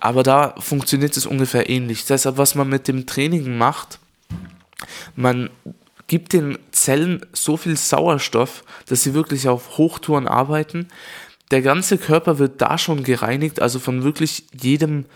Aber 0.00 0.22
da 0.22 0.54
funktioniert 0.58 1.16
es 1.16 1.26
ungefähr 1.26 1.68
ähnlich. 1.68 2.06
Deshalb, 2.06 2.38
was 2.38 2.54
man 2.54 2.68
mit 2.68 2.88
dem 2.88 3.06
Training 3.06 3.58
macht, 3.58 3.98
man 5.16 5.50
gibt 6.12 6.34
den 6.34 6.58
Zellen 6.72 7.24
so 7.32 7.56
viel 7.56 7.74
Sauerstoff, 7.74 8.64
dass 8.84 9.02
sie 9.02 9.14
wirklich 9.14 9.48
auf 9.48 9.78
Hochtouren 9.78 10.28
arbeiten. 10.28 10.88
Der 11.50 11.62
ganze 11.62 11.96
Körper 11.96 12.38
wird 12.38 12.60
da 12.60 12.76
schon 12.76 13.02
gereinigt, 13.02 13.62
also 13.62 13.78
von 13.78 14.02
wirklich 14.02 14.44
jedem, 14.52 15.06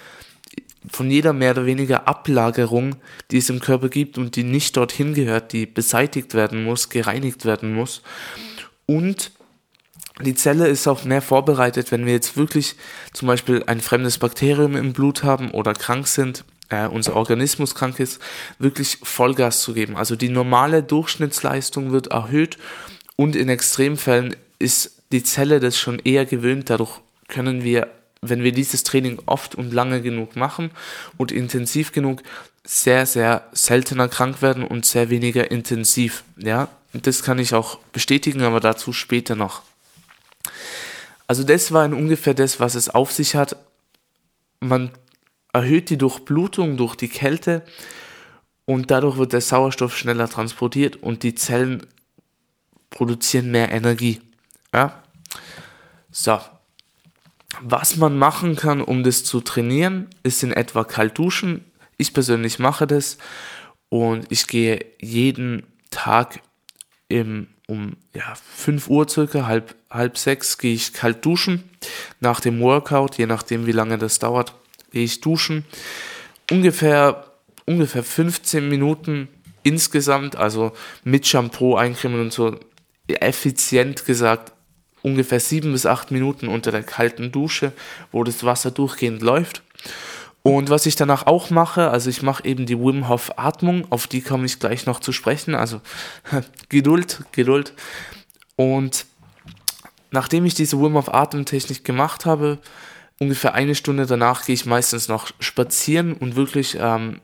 von 0.90 1.10
jeder 1.10 1.34
mehr 1.34 1.50
oder 1.50 1.66
weniger 1.66 2.08
Ablagerung, 2.08 2.96
die 3.30 3.36
es 3.36 3.50
im 3.50 3.60
Körper 3.60 3.90
gibt 3.90 4.16
und 4.16 4.36
die 4.36 4.42
nicht 4.42 4.74
dorthin 4.78 5.12
gehört, 5.12 5.52
die 5.52 5.66
beseitigt 5.66 6.32
werden 6.32 6.64
muss, 6.64 6.88
gereinigt 6.88 7.44
werden 7.44 7.74
muss. 7.74 8.00
Und 8.86 9.32
die 10.22 10.34
Zelle 10.34 10.66
ist 10.66 10.88
auch 10.88 11.04
mehr 11.04 11.20
vorbereitet, 11.20 11.92
wenn 11.92 12.06
wir 12.06 12.14
jetzt 12.14 12.38
wirklich 12.38 12.74
zum 13.12 13.28
Beispiel 13.28 13.62
ein 13.66 13.82
fremdes 13.82 14.16
Bakterium 14.16 14.76
im 14.76 14.94
Blut 14.94 15.24
haben 15.24 15.50
oder 15.50 15.74
krank 15.74 16.08
sind, 16.08 16.46
äh, 16.68 16.87
unser 16.87 17.16
Organismus 17.16 17.75
krank 17.75 18.00
ist, 18.00 18.20
wirklich 18.58 18.99
Vollgas 19.02 19.61
zu 19.61 19.75
geben. 19.75 19.96
Also 19.96 20.16
die 20.16 20.28
normale 20.28 20.82
Durchschnittsleistung 20.82 21.92
wird 21.92 22.08
erhöht 22.08 22.58
und 23.16 23.37
in 23.37 23.49
Extremfällen 23.49 24.37
ist 24.58 25.02
die 25.12 25.23
Zelle 25.23 25.61
das 25.61 25.78
schon 25.78 25.99
eher 26.00 26.26
gewöhnt. 26.26 26.70
Dadurch 26.70 27.00
können 27.28 27.62
wir 27.62 27.88
wenn 28.23 28.42
wir 28.42 28.52
dieses 28.52 28.85
Training 28.85 29.18
oft 29.26 29.54
und 29.54 29.73
lange 29.73 30.02
genug 30.02 30.37
machen 30.37 30.70
und 31.16 31.32
intensiv 31.32 31.92
genug, 31.92 32.23
sehr, 32.64 33.06
sehr 33.06 33.46
seltener 33.52 34.08
krank 34.08 34.42
werden 34.42 34.64
und 34.64 34.85
sehr 34.85 35.11
weniger 35.11 35.50
intensiv. 35.50 36.25
Ja, 36.37 36.68
das 36.92 37.23
kann 37.23 37.38
ich 37.38 37.54
auch 37.54 37.78
bestätigen, 37.92 38.42
aber 38.42 38.61
dazu 38.61 38.92
später 38.92 39.37
noch. 39.37 39.62
Also 41.28 41.44
das 41.44 41.73
war 41.73 41.85
in 41.85 41.94
ungefähr 41.94 42.35
das, 42.35 42.61
was 42.61 42.75
es 42.75 42.88
auf 42.88 43.12
sich 43.12 43.35
hat. 43.35 43.56
Man 44.61 44.90
erhöht 45.56 45.88
die 45.88 45.96
Durchblutung 45.96 46.76
durch 46.76 46.96
die 46.96 47.08
Kälte 47.08 47.62
und 48.66 48.90
dadurch 48.90 49.16
wird 49.16 49.32
der 49.32 49.40
Sauerstoff 49.40 49.96
schneller 49.96 50.28
transportiert 50.28 50.96
und 50.96 51.22
die 51.22 51.34
Zellen 51.34 51.86
produzieren 52.90 53.50
mehr 53.50 53.72
Energie. 53.72 54.20
Ja? 54.75 55.02
So. 56.10 56.38
Was 57.62 57.96
man 57.96 58.18
machen 58.18 58.54
kann, 58.54 58.82
um 58.82 59.02
das 59.02 59.25
zu 59.25 59.40
trainieren, 59.40 60.10
ist 60.22 60.42
in 60.42 60.52
etwa 60.52 60.84
kalt 60.84 61.16
duschen. 61.16 61.64
Ich 61.96 62.12
persönlich 62.12 62.58
mache 62.58 62.86
das 62.86 63.16
und 63.88 64.26
ich 64.28 64.46
gehe 64.46 64.84
jeden 65.00 65.62
Tag 65.90 66.42
im, 67.08 67.46
um 67.66 67.96
ja, 68.14 68.34
5 68.34 68.90
Uhr 68.90 69.08
circa, 69.08 69.46
halb, 69.46 69.75
halb 69.88 70.18
sechs, 70.18 70.58
gehe 70.58 70.75
ich 70.75 70.92
kalt 70.92 71.25
duschen. 71.25 71.64
Nach 72.20 72.40
dem 72.40 72.60
Workout, 72.60 73.16
je 73.16 73.25
nachdem 73.25 73.64
wie 73.64 73.72
lange 73.72 73.96
das 73.96 74.18
dauert, 74.18 74.52
gehe 74.96 75.04
ich 75.04 75.20
duschen. 75.20 75.66
Ungefähr, 76.50 77.26
ungefähr 77.66 78.02
15 78.02 78.66
Minuten 78.66 79.28
insgesamt, 79.62 80.36
also 80.36 80.72
mit 81.04 81.26
Shampoo 81.26 81.76
eincremen 81.76 82.18
und 82.18 82.32
so, 82.32 82.58
effizient 83.06 84.06
gesagt, 84.06 84.54
ungefähr 85.02 85.38
7 85.38 85.70
bis 85.70 85.84
8 85.84 86.12
Minuten 86.12 86.48
unter 86.48 86.70
der 86.70 86.82
kalten 86.82 87.30
Dusche, 87.30 87.72
wo 88.10 88.24
das 88.24 88.42
Wasser 88.42 88.70
durchgehend 88.70 89.20
läuft. 89.20 89.62
Und 90.42 90.70
was 90.70 90.86
ich 90.86 90.96
danach 90.96 91.26
auch 91.26 91.50
mache, 91.50 91.90
also 91.90 92.08
ich 92.08 92.22
mache 92.22 92.46
eben 92.46 92.64
die 92.64 92.78
Wim 92.78 93.06
Hof 93.06 93.32
Atmung, 93.36 93.86
auf 93.90 94.06
die 94.06 94.22
komme 94.22 94.46
ich 94.46 94.58
gleich 94.60 94.86
noch 94.86 95.00
zu 95.00 95.12
sprechen, 95.12 95.54
also 95.54 95.82
Geduld, 96.70 97.22
Geduld. 97.32 97.74
Und 98.56 99.04
nachdem 100.10 100.46
ich 100.46 100.54
diese 100.54 100.80
Wim 100.80 100.94
Hof 100.94 101.12
Atemtechnik 101.12 101.84
gemacht 101.84 102.24
habe, 102.24 102.60
ungefähr 103.18 103.54
eine 103.54 103.75
Stunde 103.75 104.06
danach 104.06 104.44
gehe 104.44 104.54
ich 104.54 104.66
meistens 104.66 105.08
noch 105.08 105.30
spazieren 105.40 106.12
und 106.14 106.37
wirklich 106.37 106.76
ähm, 106.80 107.20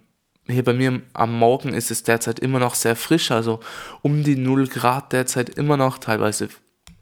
hier 0.48 0.64
bei 0.64 0.72
mir 0.72 1.02
am 1.12 1.38
Morgen 1.38 1.72
ist 1.72 1.90
es 1.90 2.02
derzeit 2.02 2.40
immer 2.40 2.58
noch 2.58 2.74
sehr 2.74 2.96
frisch, 2.96 3.30
also 3.30 3.60
um 4.02 4.24
die 4.24 4.36
0 4.36 4.66
Grad 4.66 5.12
derzeit 5.12 5.50
immer 5.50 5.76
noch, 5.76 5.98
teilweise 5.98 6.48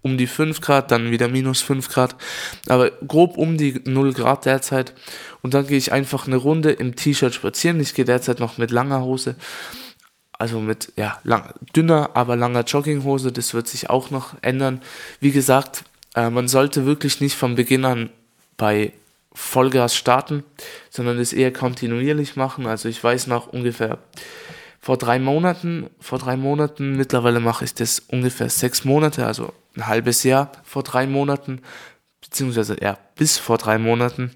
um 0.02 0.16
die 0.16 0.26
5 0.26 0.60
Grad, 0.60 0.90
dann 0.90 1.10
wieder 1.10 1.28
minus 1.28 1.60
5 1.62 1.88
Grad, 1.88 2.16
aber 2.68 2.90
grob 2.90 3.36
um 3.36 3.56
die 3.58 3.80
0 3.84 4.12
Grad 4.12 4.46
derzeit. 4.46 4.94
Und 5.42 5.54
dann 5.54 5.66
gehe 5.66 5.78
ich 5.78 5.92
einfach 5.92 6.26
eine 6.26 6.36
Runde 6.36 6.70
im 6.72 6.96
T-Shirt 6.96 7.34
spazieren. 7.34 7.80
Ich 7.80 7.94
gehe 7.94 8.04
derzeit 8.04 8.40
noch 8.40 8.58
mit 8.58 8.70
langer 8.70 9.02
Hose, 9.02 9.36
also 10.32 10.60
mit 10.60 10.92
ja, 10.96 11.18
lang, 11.22 11.52
dünner, 11.76 12.10
aber 12.14 12.36
langer 12.36 12.64
Jogginghose. 12.64 13.32
Das 13.32 13.52
wird 13.52 13.68
sich 13.68 13.90
auch 13.90 14.10
noch 14.10 14.34
ändern. 14.42 14.80
Wie 15.20 15.32
gesagt, 15.32 15.84
äh, 16.14 16.30
man 16.30 16.48
sollte 16.48 16.86
wirklich 16.86 17.20
nicht 17.20 17.36
von 17.36 17.54
Beginn 17.54 17.84
an 17.84 18.10
bei 18.60 18.92
Vollgas 19.32 19.96
starten, 19.96 20.44
sondern 20.90 21.18
es 21.18 21.32
eher 21.32 21.50
kontinuierlich 21.50 22.36
machen. 22.36 22.66
Also 22.66 22.90
ich 22.90 23.02
weiß 23.02 23.26
noch 23.26 23.46
ungefähr 23.46 23.98
vor 24.82 24.98
drei 24.98 25.18
Monaten, 25.18 25.88
vor 25.98 26.18
drei 26.18 26.36
Monaten, 26.36 26.94
mittlerweile 26.94 27.40
mache 27.40 27.64
ich 27.64 27.72
das 27.72 28.00
ungefähr 28.00 28.50
sechs 28.50 28.84
Monate, 28.84 29.26
also 29.26 29.54
ein 29.76 29.86
halbes 29.86 30.24
Jahr 30.24 30.52
vor 30.62 30.82
drei 30.82 31.06
Monaten, 31.06 31.62
beziehungsweise 32.20 32.76
ja, 32.82 32.98
bis 33.16 33.38
vor 33.38 33.56
drei 33.56 33.78
Monaten, 33.78 34.30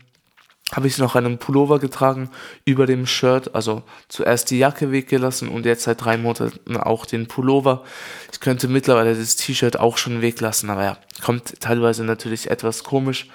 habe 0.73 0.87
ich 0.87 0.97
noch 0.97 1.16
einen 1.16 1.37
Pullover 1.37 1.78
getragen 1.78 2.31
über 2.64 2.87
dem 2.87 3.07
Shirt, 3.07 3.54
also 3.54 3.83
zuerst 4.09 4.50
die 4.50 4.59
Jacke 4.59 4.90
weggelassen 4.90 5.49
und 5.49 5.66
jetzt 5.66 5.83
seit 5.85 6.02
drei 6.02 6.16
Monaten 6.16 6.78
auch 6.78 7.04
den 7.04 7.26
Pullover. 7.26 7.84
Ich 8.32 8.41
könnte 8.41 8.69
mittlerweile 8.69 9.15
das 9.15 9.37
T-Shirt 9.37 9.78
auch 9.78 9.99
schon 9.99 10.23
weglassen, 10.23 10.71
aber 10.71 10.84
ja, 10.84 10.99
kommt 11.23 11.60
teilweise 11.60 12.04
natürlich 12.04 12.50
etwas 12.50 12.84
komisch. 12.84 13.28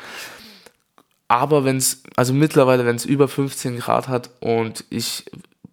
Aber 1.30 1.64
wenn 1.64 1.78
es, 1.78 2.02
also 2.16 2.34
mittlerweile, 2.34 2.86
wenn 2.86 2.96
es 2.96 3.06
über 3.06 3.28
15 3.28 3.78
Grad 3.78 4.08
hat 4.08 4.32
und 4.40 4.84
ich 4.90 5.26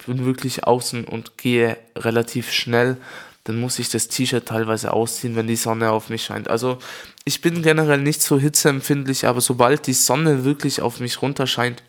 bin 0.06 0.26
wirklich 0.26 0.64
außen 0.64 1.04
und 1.04 1.38
gehe 1.38 1.78
relativ 1.96 2.52
schnell, 2.52 2.98
dann 3.44 3.58
muss 3.58 3.78
ich 3.78 3.88
das 3.88 4.08
T-Shirt 4.08 4.44
teilweise 4.46 4.92
ausziehen, 4.92 5.34
wenn 5.34 5.46
die 5.46 5.56
Sonne 5.56 5.92
auf 5.92 6.10
mich 6.10 6.24
scheint. 6.24 6.48
Also 6.48 6.78
ich 7.24 7.40
bin 7.40 7.62
generell 7.62 8.00
nicht 8.00 8.20
so 8.20 8.38
hitzeempfindlich, 8.38 9.26
aber 9.26 9.40
sobald 9.40 9.86
die 9.86 9.94
Sonne 9.94 10.44
wirklich 10.44 10.82
auf 10.82 11.00
mich 11.00 11.22
runterscheint, 11.22 11.82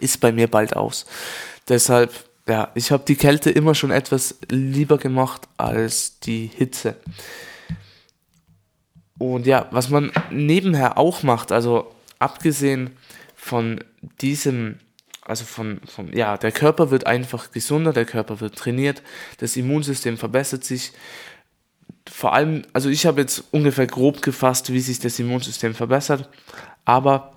ist 0.00 0.20
bei 0.20 0.32
mir 0.32 0.48
bald 0.48 0.74
aus. 0.74 1.06
Deshalb, 1.68 2.12
ja, 2.48 2.72
ich 2.74 2.90
habe 2.90 3.04
die 3.06 3.16
Kälte 3.16 3.50
immer 3.50 3.76
schon 3.76 3.92
etwas 3.92 4.36
lieber 4.48 4.98
gemacht 4.98 5.42
als 5.58 6.18
die 6.20 6.50
Hitze. 6.52 6.96
Und 9.18 9.46
ja, 9.46 9.68
was 9.70 9.90
man 9.90 10.10
nebenher 10.30 10.98
auch 10.98 11.22
macht, 11.22 11.52
also 11.52 11.94
abgesehen 12.18 12.90
von 13.34 13.82
diesem 14.20 14.78
also 15.28 15.44
von, 15.44 15.80
von, 15.86 16.10
ja, 16.16 16.38
der 16.38 16.52
Körper 16.52 16.90
wird 16.90 17.06
einfach 17.06 17.50
gesunder, 17.50 17.92
der 17.92 18.06
Körper 18.06 18.40
wird 18.40 18.56
trainiert, 18.56 19.02
das 19.36 19.56
Immunsystem 19.56 20.16
verbessert 20.16 20.64
sich. 20.64 20.92
Vor 22.10 22.32
allem, 22.32 22.62
also 22.72 22.88
ich 22.88 23.04
habe 23.04 23.20
jetzt 23.20 23.44
ungefähr 23.50 23.86
grob 23.86 24.22
gefasst, 24.22 24.72
wie 24.72 24.80
sich 24.80 25.00
das 25.00 25.18
Immunsystem 25.18 25.74
verbessert, 25.74 26.30
aber 26.86 27.34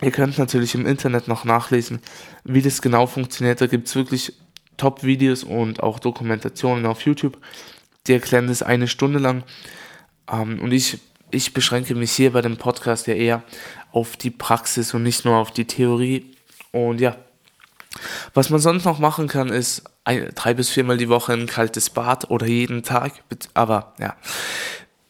ihr 0.00 0.12
könnt 0.12 0.38
natürlich 0.38 0.76
im 0.76 0.86
Internet 0.86 1.26
noch 1.26 1.44
nachlesen, 1.44 1.98
wie 2.44 2.62
das 2.62 2.80
genau 2.80 3.08
funktioniert. 3.08 3.60
Da 3.60 3.66
gibt 3.66 3.88
es 3.88 3.96
wirklich 3.96 4.34
Top-Videos 4.76 5.42
und 5.42 5.82
auch 5.82 5.98
Dokumentationen 5.98 6.86
auf 6.86 7.02
YouTube, 7.02 7.36
die 8.06 8.12
erklären 8.12 8.46
das 8.46 8.62
eine 8.62 8.86
Stunde 8.86 9.18
lang. 9.18 9.42
Ähm, 10.30 10.60
und 10.60 10.70
ich, 10.70 10.98
ich 11.30 11.54
beschränke 11.54 11.94
mich 11.94 12.12
hier 12.12 12.32
bei 12.32 12.42
dem 12.42 12.56
Podcast 12.56 13.06
ja 13.06 13.14
eher 13.14 13.42
auf 13.92 14.16
die 14.16 14.30
Praxis 14.30 14.94
und 14.94 15.02
nicht 15.02 15.24
nur 15.24 15.36
auf 15.36 15.50
die 15.50 15.66
Theorie 15.66 16.34
und 16.72 17.00
ja, 17.00 17.16
was 18.34 18.50
man 18.50 18.60
sonst 18.60 18.84
noch 18.84 18.98
machen 18.98 19.28
kann, 19.28 19.48
ist 19.48 19.84
ein, 20.04 20.30
drei 20.34 20.54
bis 20.54 20.70
viermal 20.70 20.96
die 20.96 21.08
Woche 21.08 21.32
ein 21.32 21.46
kaltes 21.46 21.90
Bad 21.90 22.30
oder 22.30 22.46
jeden 22.46 22.82
Tag. 22.82 23.12
Aber 23.54 23.94
ja, 23.98 24.16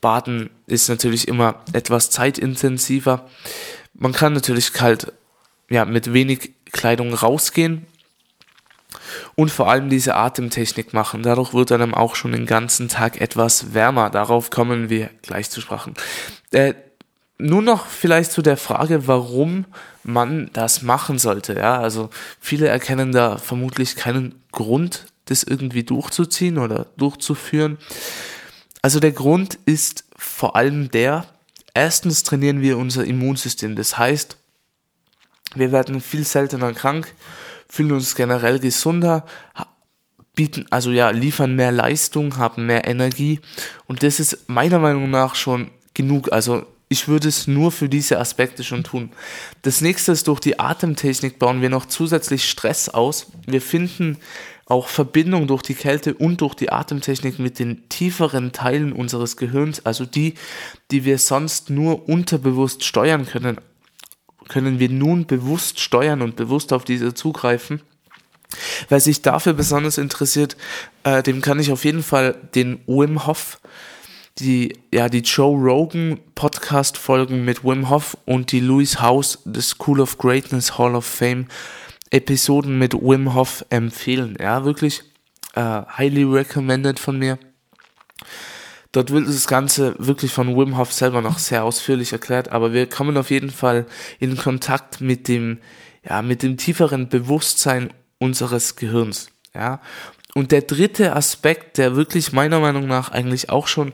Baden 0.00 0.50
ist 0.66 0.88
natürlich 0.88 1.28
immer 1.28 1.62
etwas 1.72 2.10
zeitintensiver. 2.10 3.28
Man 3.94 4.12
kann 4.12 4.32
natürlich 4.32 4.72
kalt, 4.72 5.12
ja, 5.68 5.84
mit 5.84 6.12
wenig 6.12 6.52
Kleidung 6.72 7.12
rausgehen 7.14 7.86
und 9.34 9.50
vor 9.50 9.70
allem 9.70 9.88
diese 9.88 10.14
Atemtechnik 10.14 10.92
machen. 10.92 11.22
Dadurch 11.22 11.54
wird 11.54 11.72
einem 11.72 11.94
auch 11.94 12.14
schon 12.14 12.32
den 12.32 12.46
ganzen 12.46 12.88
Tag 12.88 13.20
etwas 13.20 13.74
wärmer. 13.74 14.10
Darauf 14.10 14.50
kommen 14.50 14.90
wir 14.90 15.10
gleich 15.22 15.50
zu 15.50 15.60
sprechen. 15.60 15.94
Äh, 16.50 16.74
nur 17.38 17.62
noch 17.62 17.86
vielleicht 17.86 18.32
zu 18.32 18.42
der 18.42 18.56
Frage, 18.56 19.06
warum 19.06 19.64
man 20.02 20.50
das 20.52 20.82
machen 20.82 21.18
sollte. 21.18 21.54
Ja, 21.54 21.78
also 21.78 22.10
viele 22.40 22.66
erkennen 22.66 23.12
da 23.12 23.38
vermutlich 23.38 23.94
keinen 23.96 24.42
Grund, 24.52 25.06
das 25.26 25.44
irgendwie 25.44 25.84
durchzuziehen 25.84 26.58
oder 26.58 26.86
durchzuführen. 26.96 27.78
Also 28.82 29.00
der 29.00 29.12
Grund 29.12 29.58
ist 29.66 30.04
vor 30.16 30.56
allem 30.56 30.90
der, 30.90 31.26
erstens 31.74 32.22
trainieren 32.22 32.60
wir 32.60 32.78
unser 32.78 33.04
Immunsystem. 33.04 33.76
Das 33.76 33.98
heißt, 33.98 34.36
wir 35.54 35.72
werden 35.72 36.00
viel 36.00 36.24
seltener 36.24 36.72
krank, 36.72 37.14
fühlen 37.68 37.92
uns 37.92 38.14
generell 38.14 38.58
gesunder, 38.58 39.24
bieten, 40.34 40.66
also 40.70 40.90
ja, 40.90 41.10
liefern 41.10 41.56
mehr 41.56 41.72
Leistung, 41.72 42.36
haben 42.36 42.66
mehr 42.66 42.86
Energie 42.86 43.40
und 43.86 44.02
das 44.02 44.20
ist 44.20 44.48
meiner 44.48 44.78
Meinung 44.78 45.10
nach 45.10 45.34
schon 45.34 45.70
genug. 45.94 46.32
Also 46.32 46.64
ich 46.88 47.08
würde 47.08 47.28
es 47.28 47.46
nur 47.46 47.70
für 47.70 47.88
diese 47.88 48.18
Aspekte 48.18 48.64
schon 48.64 48.84
tun. 48.84 49.10
Das 49.62 49.80
nächste 49.80 50.12
ist, 50.12 50.28
durch 50.28 50.40
die 50.40 50.58
Atemtechnik 50.58 51.38
bauen 51.38 51.60
wir 51.60 51.68
noch 51.68 51.86
zusätzlich 51.86 52.48
Stress 52.48 52.88
aus. 52.88 53.26
Wir 53.46 53.60
finden 53.60 54.16
auch 54.64 54.88
Verbindung 54.88 55.46
durch 55.46 55.62
die 55.62 55.74
Kälte 55.74 56.14
und 56.14 56.40
durch 56.40 56.54
die 56.54 56.70
Atemtechnik 56.70 57.38
mit 57.38 57.58
den 57.58 57.88
tieferen 57.88 58.52
Teilen 58.52 58.92
unseres 58.92 59.36
Gehirns, 59.36 59.84
also 59.84 60.04
die, 60.04 60.34
die 60.90 61.04
wir 61.04 61.18
sonst 61.18 61.70
nur 61.70 62.08
unterbewusst 62.08 62.84
steuern 62.84 63.26
können, 63.26 63.58
können 64.48 64.78
wir 64.78 64.88
nun 64.88 65.26
bewusst 65.26 65.80
steuern 65.80 66.22
und 66.22 66.36
bewusst 66.36 66.72
auf 66.72 66.84
diese 66.84 67.14
zugreifen. 67.14 67.80
Wer 68.88 69.00
sich 69.00 69.22
dafür 69.22 69.52
besonders 69.52 69.98
interessiert, 69.98 70.56
äh, 71.04 71.22
dem 71.22 71.40
kann 71.40 71.60
ich 71.60 71.70
auf 71.70 71.84
jeden 71.84 72.02
Fall 72.02 72.34
den 72.54 72.80
Wim 72.86 73.26
Hof 73.26 73.60
die, 74.38 74.78
ja, 74.92 75.08
die 75.08 75.20
Joe 75.20 75.56
Rogan 75.56 76.20
Podcast 76.34 76.96
Folgen 76.96 77.44
mit 77.44 77.64
Wim 77.64 77.90
Hof 77.90 78.16
und 78.24 78.52
die 78.52 78.60
Louis 78.60 79.00
House 79.00 79.38
The 79.44 79.60
School 79.60 80.00
of 80.00 80.18
Greatness 80.18 80.78
Hall 80.78 80.94
of 80.94 81.04
Fame 81.04 81.46
Episoden 82.10 82.78
mit 82.78 82.94
Wim 82.94 83.34
Hof 83.34 83.64
empfehlen. 83.70 84.36
Ja, 84.40 84.64
wirklich 84.64 85.02
äh, 85.54 85.82
highly 85.96 86.24
recommended 86.24 86.98
von 86.98 87.18
mir. 87.18 87.38
Dort 88.92 89.10
wird 89.10 89.28
das 89.28 89.46
Ganze 89.46 89.94
wirklich 89.98 90.32
von 90.32 90.56
Wim 90.56 90.78
Hof 90.78 90.92
selber 90.92 91.20
noch 91.20 91.38
sehr 91.38 91.64
ausführlich 91.64 92.12
erklärt, 92.12 92.50
aber 92.50 92.72
wir 92.72 92.88
kommen 92.88 93.16
auf 93.16 93.30
jeden 93.30 93.50
Fall 93.50 93.86
in 94.18 94.36
Kontakt 94.36 95.00
mit 95.00 95.28
dem, 95.28 95.58
ja, 96.08 96.22
mit 96.22 96.42
dem 96.42 96.56
tieferen 96.56 97.08
Bewusstsein 97.08 97.92
unseres 98.18 98.76
Gehirns, 98.76 99.30
ja. 99.54 99.80
Und 100.34 100.52
der 100.52 100.62
dritte 100.62 101.16
Aspekt, 101.16 101.78
der 101.78 101.96
wirklich 101.96 102.32
meiner 102.32 102.60
Meinung 102.60 102.86
nach 102.86 103.10
eigentlich 103.10 103.50
auch 103.50 103.66
schon 103.66 103.92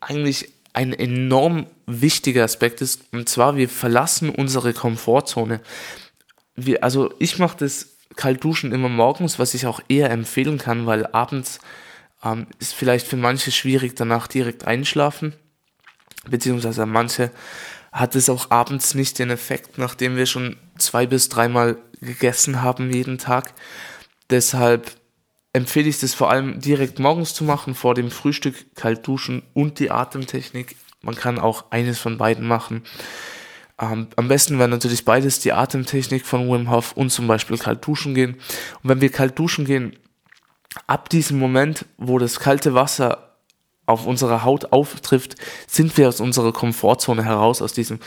eigentlich 0.00 0.50
ein 0.72 0.92
enorm 0.92 1.66
wichtiger 1.86 2.44
Aspekt 2.44 2.80
ist, 2.80 3.02
und 3.12 3.28
zwar 3.28 3.56
wir 3.56 3.68
verlassen 3.68 4.30
unsere 4.30 4.72
Komfortzone. 4.72 5.60
Wir, 6.56 6.82
also 6.82 7.14
ich 7.18 7.38
mache 7.38 7.58
das 7.58 7.96
Kaltduschen 8.16 8.72
immer 8.72 8.88
morgens, 8.88 9.38
was 9.38 9.54
ich 9.54 9.66
auch 9.66 9.80
eher 9.88 10.10
empfehlen 10.10 10.58
kann, 10.58 10.86
weil 10.86 11.06
abends 11.06 11.60
ähm, 12.24 12.46
ist 12.58 12.74
vielleicht 12.74 13.06
für 13.06 13.16
manche 13.16 13.50
schwierig, 13.50 13.94
danach 13.96 14.26
direkt 14.26 14.66
einschlafen, 14.66 15.34
beziehungsweise 16.28 16.86
manche 16.86 17.30
hat 17.92 18.16
es 18.16 18.30
auch 18.30 18.50
abends 18.50 18.94
nicht 18.94 19.18
den 19.18 19.30
Effekt, 19.30 19.76
nachdem 19.76 20.16
wir 20.16 20.26
schon 20.26 20.56
zwei 20.78 21.06
bis 21.06 21.28
dreimal 21.28 21.76
gegessen 22.00 22.62
haben 22.62 22.90
jeden 22.90 23.18
Tag. 23.18 23.52
Deshalb 24.30 24.92
empfehle 25.52 25.88
ich 25.88 26.00
das 26.00 26.14
vor 26.14 26.30
allem 26.30 26.60
direkt 26.60 26.98
morgens 26.98 27.34
zu 27.34 27.44
machen, 27.44 27.74
vor 27.74 27.94
dem 27.94 28.10
Frühstück 28.10 28.74
kalt 28.74 29.06
duschen 29.06 29.42
und 29.52 29.78
die 29.78 29.90
Atemtechnik. 29.90 30.76
Man 31.02 31.14
kann 31.14 31.38
auch 31.38 31.70
eines 31.70 31.98
von 31.98 32.16
beiden 32.16 32.46
machen. 32.46 32.82
Ähm, 33.78 34.08
am 34.16 34.28
besten 34.28 34.58
wäre 34.58 34.68
natürlich 34.68 35.04
beides, 35.04 35.40
die 35.40 35.52
Atemtechnik 35.52 36.24
von 36.24 36.50
Wim 36.50 36.70
Hof 36.70 36.92
und 36.92 37.10
zum 37.10 37.26
Beispiel 37.26 37.58
kalt 37.58 37.86
duschen 37.86 38.14
gehen. 38.14 38.34
Und 38.82 38.88
wenn 38.88 39.00
wir 39.00 39.10
kalt 39.10 39.38
duschen 39.38 39.66
gehen, 39.66 39.96
ab 40.86 41.08
diesem 41.08 41.38
Moment, 41.38 41.86
wo 41.98 42.18
das 42.18 42.40
kalte 42.40 42.74
Wasser 42.74 43.36
auf 43.86 44.06
unserer 44.06 44.44
Haut 44.44 44.72
auftrifft, 44.72 45.36
sind 45.66 45.96
wir 45.96 46.08
aus 46.08 46.20
unserer 46.20 46.52
Komfortzone 46.52 47.24
heraus, 47.24 47.62
aus 47.62 47.72
diesem 47.72 47.98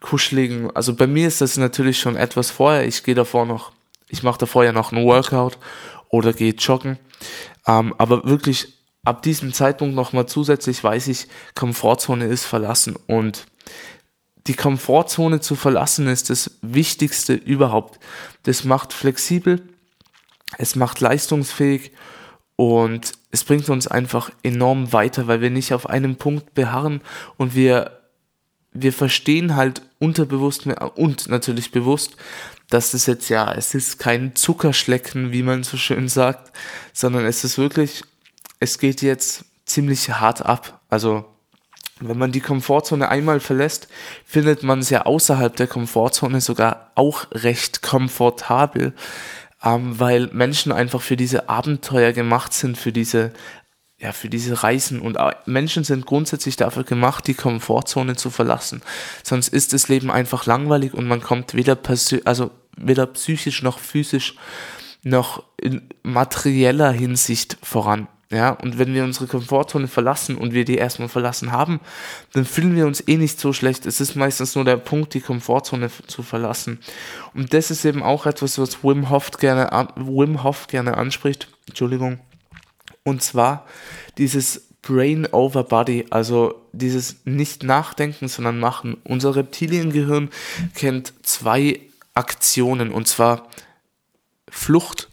kuscheligen. 0.00 0.74
Also 0.76 0.94
bei 0.94 1.06
mir 1.06 1.26
ist 1.28 1.40
das 1.40 1.56
natürlich 1.56 1.98
schon 1.98 2.16
etwas 2.16 2.50
vorher. 2.50 2.86
Ich 2.86 3.02
gehe 3.02 3.14
davor 3.14 3.46
noch, 3.46 3.72
ich 4.08 4.22
mache 4.22 4.38
davor 4.38 4.64
ja 4.64 4.72
noch 4.72 4.92
einen 4.92 5.06
Workout 5.06 5.58
oder 6.08 6.32
gehe 6.32 6.52
joggen. 6.52 6.98
Ähm, 7.66 7.94
aber 7.98 8.24
wirklich 8.24 8.74
ab 9.04 9.22
diesem 9.22 9.52
Zeitpunkt 9.52 9.94
nochmal 9.94 10.26
zusätzlich 10.26 10.82
weiß 10.82 11.08
ich, 11.08 11.28
Komfortzone 11.54 12.26
ist 12.26 12.44
verlassen 12.44 12.96
und 13.06 13.46
die 14.48 14.54
Komfortzone 14.54 15.40
zu 15.40 15.54
verlassen 15.54 16.08
ist 16.08 16.30
das 16.30 16.58
Wichtigste 16.62 17.34
überhaupt. 17.34 18.00
Das 18.42 18.64
macht 18.64 18.92
flexibel, 18.92 19.62
es 20.58 20.76
macht 20.76 21.00
leistungsfähig 21.00 21.92
und 22.56 23.12
es 23.30 23.44
bringt 23.44 23.68
uns 23.68 23.88
einfach 23.88 24.30
enorm 24.42 24.92
weiter, 24.92 25.26
weil 25.26 25.40
wir 25.40 25.50
nicht 25.50 25.72
auf 25.72 25.88
einem 25.88 26.16
Punkt 26.16 26.54
beharren 26.54 27.00
und 27.36 27.54
wir, 27.54 28.02
wir 28.72 28.92
verstehen 28.92 29.56
halt 29.56 29.82
unterbewusst 29.98 30.66
und 30.94 31.28
natürlich 31.28 31.72
bewusst, 31.72 32.16
dass 32.68 32.92
das 32.92 33.06
jetzt 33.06 33.28
ja, 33.28 33.52
es 33.52 33.74
ist 33.74 33.98
kein 33.98 34.34
Zuckerschlecken, 34.34 35.32
wie 35.32 35.42
man 35.42 35.62
so 35.62 35.76
schön 35.76 36.08
sagt, 36.08 36.52
sondern 36.92 37.24
es 37.24 37.44
ist 37.44 37.58
wirklich, 37.58 38.02
es 38.60 38.78
geht 38.78 39.02
jetzt 39.02 39.44
ziemlich 39.66 40.08
hart 40.08 40.44
ab. 40.44 40.80
Also 40.88 41.24
wenn 42.00 42.18
man 42.18 42.32
die 42.32 42.40
Komfortzone 42.40 43.08
einmal 43.08 43.40
verlässt, 43.40 43.88
findet 44.24 44.62
man 44.62 44.80
es 44.80 44.90
ja 44.90 45.02
außerhalb 45.02 45.54
der 45.54 45.66
Komfortzone 45.66 46.40
sogar 46.40 46.90
auch 46.94 47.26
recht 47.32 47.82
komfortabel, 47.82 48.94
ähm, 49.64 49.98
weil 49.98 50.28
Menschen 50.32 50.72
einfach 50.72 51.02
für 51.02 51.16
diese 51.16 51.48
Abenteuer 51.48 52.12
gemacht 52.12 52.52
sind, 52.52 52.76
für 52.76 52.92
diese 52.92 53.32
ja, 54.02 54.10
für 54.10 54.28
diese 54.28 54.64
Reisen 54.64 55.00
und 55.00 55.16
Menschen 55.46 55.84
sind 55.84 56.06
grundsätzlich 56.06 56.56
dafür 56.56 56.82
gemacht, 56.82 57.24
die 57.28 57.34
Komfortzone 57.34 58.16
zu 58.16 58.30
verlassen. 58.30 58.82
Sonst 59.22 59.46
ist 59.46 59.72
das 59.72 59.86
Leben 59.86 60.10
einfach 60.10 60.44
langweilig 60.44 60.92
und 60.92 61.06
man 61.06 61.20
kommt 61.20 61.54
weder 61.54 61.78
also 62.24 62.50
weder 62.76 63.06
psychisch 63.06 63.62
noch 63.62 63.78
physisch 63.78 64.34
noch 65.04 65.44
in 65.56 65.88
materieller 66.02 66.90
Hinsicht 66.90 67.58
voran. 67.62 68.08
Ja, 68.32 68.50
und 68.50 68.78
wenn 68.78 68.94
wir 68.94 69.04
unsere 69.04 69.26
Komfortzone 69.26 69.88
verlassen 69.88 70.38
und 70.38 70.54
wir 70.54 70.64
die 70.64 70.76
erstmal 70.76 71.10
verlassen 71.10 71.52
haben, 71.52 71.80
dann 72.32 72.46
fühlen 72.46 72.74
wir 72.74 72.86
uns 72.86 73.06
eh 73.06 73.18
nicht 73.18 73.38
so 73.38 73.52
schlecht. 73.52 73.84
Es 73.84 74.00
ist 74.00 74.16
meistens 74.16 74.54
nur 74.54 74.64
der 74.64 74.78
Punkt, 74.78 75.12
die 75.12 75.20
Komfortzone 75.20 75.90
zu 76.06 76.22
verlassen. 76.22 76.80
Und 77.34 77.52
das 77.52 77.70
ist 77.70 77.84
eben 77.84 78.02
auch 78.02 78.24
etwas, 78.24 78.58
was 78.58 78.82
Wim 78.82 79.10
Hof 79.10 79.32
gerne, 79.32 79.68
Wim 79.96 80.42
Hof 80.42 80.66
gerne 80.66 80.96
anspricht. 80.96 81.48
Entschuldigung. 81.68 82.20
Und 83.04 83.22
zwar 83.22 83.66
dieses 84.16 84.68
Brain 84.80 85.26
over 85.26 85.62
Body, 85.64 86.06
also 86.08 86.54
dieses 86.72 87.16
nicht 87.26 87.64
nachdenken, 87.64 88.28
sondern 88.28 88.58
machen. 88.58 88.96
Unser 89.04 89.36
Reptiliengehirn 89.36 90.30
kennt 90.74 91.12
zwei 91.22 91.80
Aktionen 92.14 92.92
und 92.92 93.08
zwar 93.08 93.48
Flucht 94.48 95.10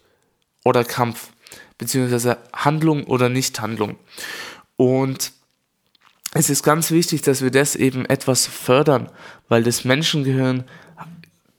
oder 0.63 0.85
Kampf 0.85 1.31
beziehungsweise 1.79 2.37
Handlung 2.53 3.05
oder 3.05 3.29
Nichthandlung. 3.29 3.95
Und 4.75 5.31
es 6.31 6.51
ist 6.51 6.61
ganz 6.61 6.91
wichtig, 6.91 7.23
dass 7.23 7.41
wir 7.41 7.49
das 7.49 7.75
eben 7.75 8.05
etwas 8.05 8.45
fördern, 8.45 9.09
weil 9.47 9.63
das 9.63 9.83
Menschengehirn, 9.83 10.65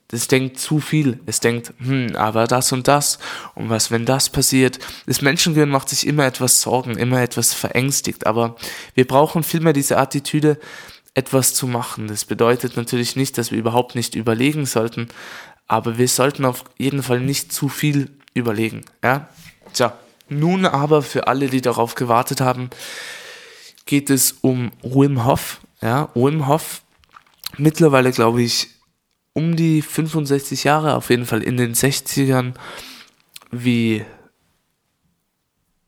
das 0.09 0.29
denkt 0.29 0.61
zu 0.61 0.79
viel. 0.79 1.19
Es 1.27 1.41
denkt, 1.41 1.73
hm, 1.79 2.15
aber 2.15 2.47
das 2.47 2.71
und 2.71 2.87
das 2.87 3.19
und 3.57 3.69
was, 3.69 3.91
wenn 3.91 4.07
das 4.07 4.29
passiert. 4.29 4.79
Das 5.07 5.23
Menschengehirn 5.23 5.69
macht 5.69 5.89
sich 5.89 6.07
immer 6.07 6.25
etwas 6.25 6.61
Sorgen, 6.61 6.97
immer 6.97 7.21
etwas 7.21 7.53
verängstigt, 7.53 8.27
aber 8.27 8.57
wir 8.95 9.07
brauchen 9.07 9.43
vielmehr 9.43 9.73
diese 9.73 9.99
Attitüde, 9.99 10.59
etwas 11.15 11.55
zu 11.55 11.67
machen. 11.67 12.07
Das 12.07 12.25
bedeutet 12.25 12.77
natürlich 12.77 13.17
nicht, 13.17 13.37
dass 13.37 13.51
wir 13.51 13.59
überhaupt 13.59 13.97
nicht 13.97 14.15
überlegen 14.15 14.67
sollten, 14.67 15.09
aber 15.67 15.99
wir 15.99 16.07
sollten 16.07 16.45
auf 16.45 16.65
jeden 16.79 17.03
Fall 17.03 17.21
nicht 17.21 17.53
zu 17.53 17.69
viel 17.69 18.11
überlegen, 18.35 18.85
ja? 19.03 19.29
Tja. 19.73 19.99
Nun 20.31 20.65
aber 20.65 21.03
für 21.03 21.27
alle, 21.27 21.49
die 21.49 21.61
darauf 21.61 21.97
gewartet 21.97 22.41
haben, 22.41 22.71
geht 23.85 24.11
es 24.11 24.37
um 24.41 24.71
Wim 24.83 25.27
Hof. 25.27 25.61
Ja, 25.83 26.09
Wim 26.15 26.47
Hof, 26.47 26.83
mittlerweile 27.59 28.13
glaube 28.13 28.41
ich 28.43 28.69
um 29.33 29.57
die 29.57 29.83
65 29.83 30.63
Jahre, 30.65 30.95
auf 30.95 31.11
jeden 31.11 31.27
Fall 31.27 31.43
in 31.43 31.57
den 31.57 31.75
60ern, 31.75 32.55
wie, 33.51 34.05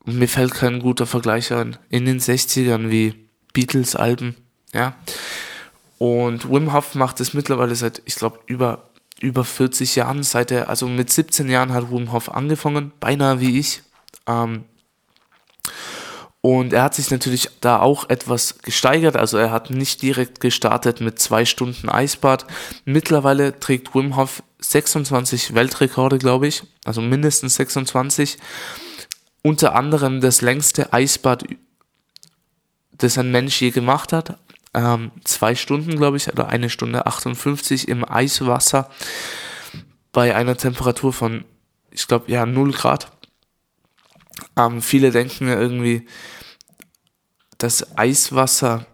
mir 0.05 0.29
fällt 0.29 0.55
kein 0.55 0.81
guter 0.81 1.07
Vergleich 1.07 1.53
ein, 1.53 1.77
in 1.89 2.05
den 2.05 2.19
60ern 2.19 2.91
wie 2.91 3.15
Beatles-Alben, 3.53 4.35
ja. 4.73 4.97
Und 5.99 6.51
Wim 6.51 6.73
Hof 6.73 6.97
macht 6.97 7.21
es 7.21 7.33
mittlerweile 7.33 7.77
seit, 7.77 8.03
ich 8.07 8.17
glaube, 8.17 8.41
über, 8.47 8.91
über 9.21 9.45
40 9.45 9.95
Jahren, 9.95 10.25
seit 10.25 10.51
er, 10.51 10.69
also 10.69 10.89
mit 10.89 11.11
17 11.11 11.49
Jahren 11.49 11.73
hat 11.73 11.93
Wim 11.93 12.11
Hof 12.11 12.29
angefangen, 12.29 12.91
beinahe 12.99 13.39
wie 13.39 13.61
ich, 13.61 13.83
ähm, 14.27 14.65
und 16.43 16.73
er 16.73 16.83
hat 16.83 16.95
sich 16.95 17.09
natürlich 17.13 17.49
da 17.61 17.79
auch 17.79 18.11
etwas 18.11 18.59
gesteigert. 18.59 19.17
Also 19.17 19.39
er 19.39 19.53
hat 19.53 19.71
nicht 19.71 20.03
direkt 20.03 20.41
gestartet 20.41 21.01
mit 21.01 21.21
zwei 21.21 21.45
Stunden 21.45 21.89
Eisbad. 21.89 22.47
Mittlerweile 22.85 23.61
trägt 23.61 23.95
Wim 23.95 24.17
Hof 24.17 24.43
26 24.59 25.55
Weltrekorde, 25.55 26.19
glaube 26.19 26.49
ich. 26.49 26.65
Also 26.85 27.01
mindestens 27.01 27.55
26. 27.55 28.39
Unter 29.43 29.77
anderem 29.77 30.21
das 30.21 30.41
längste 30.41 30.93
Eisbad, 30.93 31.45
das 32.91 33.19
ein 33.19 33.31
Mensch 33.31 33.61
je 33.61 33.71
gemacht 33.71 34.13
hat. 34.13 34.37
Ähm, 34.75 35.13
zwei 35.23 35.55
Stunden, 35.55 35.97
glaube 35.97 36.17
ich, 36.17 36.27
oder 36.33 36.49
eine 36.49 36.71
Stunde 36.71 37.07
58 37.07 37.87
im 37.87 38.05
Eiswasser 38.09 38.91
bei 40.11 40.35
einer 40.35 40.57
Temperatur 40.57 41.13
von, 41.13 41.45
ich 41.93 42.09
glaube, 42.09 42.33
ja, 42.33 42.47
0 42.47 42.73
Grad. 42.73 43.13
Ähm, 44.57 44.83
viele 44.83 45.11
denken 45.11 45.49
irgendwie, 45.49 46.07
dass 47.59 47.97
Eiswasser, 47.97 48.87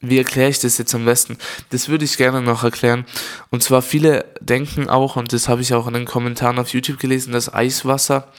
wie 0.00 0.18
erkläre 0.18 0.50
ich 0.50 0.58
das 0.58 0.78
jetzt 0.78 0.94
am 0.94 1.04
besten? 1.04 1.38
Das 1.70 1.88
würde 1.88 2.04
ich 2.04 2.16
gerne 2.16 2.42
noch 2.42 2.64
erklären. 2.64 3.06
Und 3.50 3.62
zwar 3.62 3.82
viele 3.82 4.26
denken 4.40 4.88
auch, 4.88 5.16
und 5.16 5.32
das 5.32 5.48
habe 5.48 5.62
ich 5.62 5.74
auch 5.74 5.86
in 5.86 5.94
den 5.94 6.04
Kommentaren 6.04 6.58
auf 6.58 6.70
YouTube 6.70 6.98
gelesen, 6.98 7.32
dass 7.32 7.52
Eiswasser, 7.52 8.32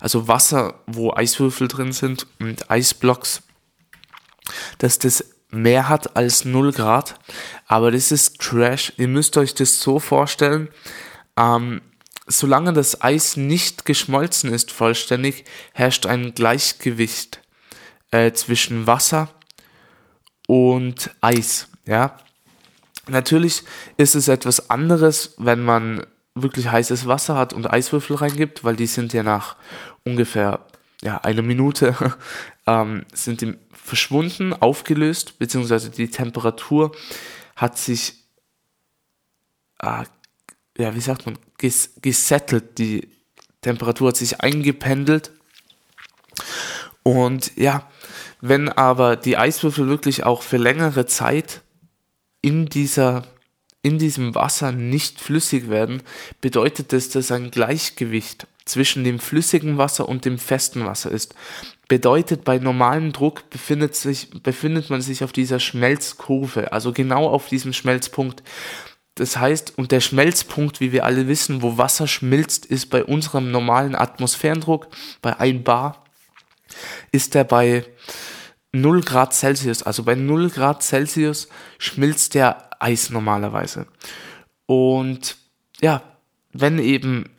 also 0.00 0.28
Wasser, 0.28 0.80
wo 0.86 1.12
Eiswürfel 1.12 1.68
drin 1.68 1.92
sind 1.92 2.26
und 2.40 2.70
Eisblocks, 2.70 3.42
dass 4.78 4.98
das 4.98 5.24
mehr 5.50 5.88
hat 5.88 6.16
als 6.16 6.44
0 6.44 6.72
Grad. 6.72 7.18
Aber 7.66 7.90
das 7.90 8.12
ist 8.12 8.40
Trash. 8.40 8.92
Ihr 8.96 9.08
müsst 9.08 9.36
euch 9.36 9.54
das 9.54 9.80
so 9.80 9.98
vorstellen. 9.98 10.68
Ähm, 11.36 11.80
Solange 12.26 12.72
das 12.72 13.02
Eis 13.02 13.36
nicht 13.36 13.84
geschmolzen 13.84 14.52
ist 14.52 14.70
vollständig, 14.70 15.44
herrscht 15.72 16.06
ein 16.06 16.34
Gleichgewicht 16.34 17.40
äh, 18.10 18.32
zwischen 18.32 18.86
Wasser 18.86 19.28
und 20.46 21.10
Eis. 21.20 21.68
Ja, 21.86 22.18
natürlich 23.06 23.62
ist 23.96 24.14
es 24.14 24.28
etwas 24.28 24.70
anderes, 24.70 25.34
wenn 25.38 25.62
man 25.62 26.06
wirklich 26.34 26.70
heißes 26.70 27.06
Wasser 27.06 27.36
hat 27.36 27.52
und 27.52 27.70
Eiswürfel 27.70 28.16
reingibt, 28.16 28.64
weil 28.64 28.76
die 28.76 28.86
sind 28.86 29.12
ja 29.12 29.22
nach 29.22 29.56
ungefähr 30.04 30.66
ja, 31.02 31.18
eine 31.18 31.42
Minute 31.42 31.94
ähm, 32.66 33.04
sind 33.12 33.42
die 33.42 33.56
verschwunden, 33.72 34.54
aufgelöst, 34.54 35.38
beziehungsweise 35.38 35.90
die 35.90 36.10
Temperatur 36.10 36.92
hat 37.54 37.78
sich, 37.78 38.24
äh, 39.80 40.04
ja, 40.76 40.94
wie 40.94 41.00
sagt 41.00 41.26
man, 41.26 41.38
ges 41.58 41.90
gesettelt, 42.02 42.78
die 42.78 43.08
Temperatur 43.60 44.08
hat 44.08 44.16
sich 44.16 44.40
eingependelt. 44.40 45.30
Und 47.02 47.56
ja, 47.56 47.88
wenn 48.40 48.68
aber 48.68 49.16
die 49.16 49.36
Eiswürfel 49.36 49.88
wirklich 49.88 50.24
auch 50.24 50.42
für 50.42 50.56
längere 50.56 51.06
Zeit 51.06 51.62
in 52.42 52.66
dieser 52.66 53.24
in 53.84 53.98
diesem 53.98 54.34
Wasser 54.34 54.72
nicht 54.72 55.20
flüssig 55.20 55.68
werden, 55.68 56.02
bedeutet 56.40 56.94
das, 56.94 57.10
dass 57.10 57.30
ein 57.30 57.50
Gleichgewicht 57.50 58.46
zwischen 58.64 59.04
dem 59.04 59.18
flüssigen 59.18 59.76
Wasser 59.76 60.08
und 60.08 60.24
dem 60.24 60.38
festen 60.38 60.86
Wasser 60.86 61.10
ist. 61.10 61.34
Bedeutet, 61.86 62.44
bei 62.44 62.58
normalem 62.58 63.12
Druck 63.12 63.50
befindet, 63.50 63.94
sich, 63.94 64.30
befindet 64.42 64.88
man 64.88 65.02
sich 65.02 65.22
auf 65.22 65.32
dieser 65.32 65.60
Schmelzkurve, 65.60 66.72
also 66.72 66.94
genau 66.94 67.28
auf 67.28 67.48
diesem 67.48 67.74
Schmelzpunkt. 67.74 68.42
Das 69.14 69.36
heißt, 69.36 69.78
und 69.78 69.92
der 69.92 70.00
Schmelzpunkt, 70.00 70.80
wie 70.80 70.90
wir 70.90 71.04
alle 71.04 71.28
wissen, 71.28 71.62
wo 71.62 71.78
Wasser 71.78 72.08
schmilzt, 72.08 72.66
ist 72.66 72.90
bei 72.90 73.04
unserem 73.04 73.50
normalen 73.50 73.94
Atmosphärendruck, 73.94 74.88
bei 75.22 75.38
1 75.38 75.62
Bar, 75.62 76.04
ist 77.12 77.36
er 77.36 77.44
bei 77.44 77.84
0 78.72 79.02
Grad 79.02 79.32
Celsius. 79.32 79.84
Also 79.84 80.02
bei 80.02 80.16
0 80.16 80.50
Grad 80.50 80.82
Celsius 80.82 81.48
schmilzt 81.78 82.34
der 82.34 82.70
Eis 82.80 83.10
normalerweise. 83.10 83.86
Und 84.66 85.36
ja, 85.80 86.02
wenn 86.52 86.78
eben 86.78 87.30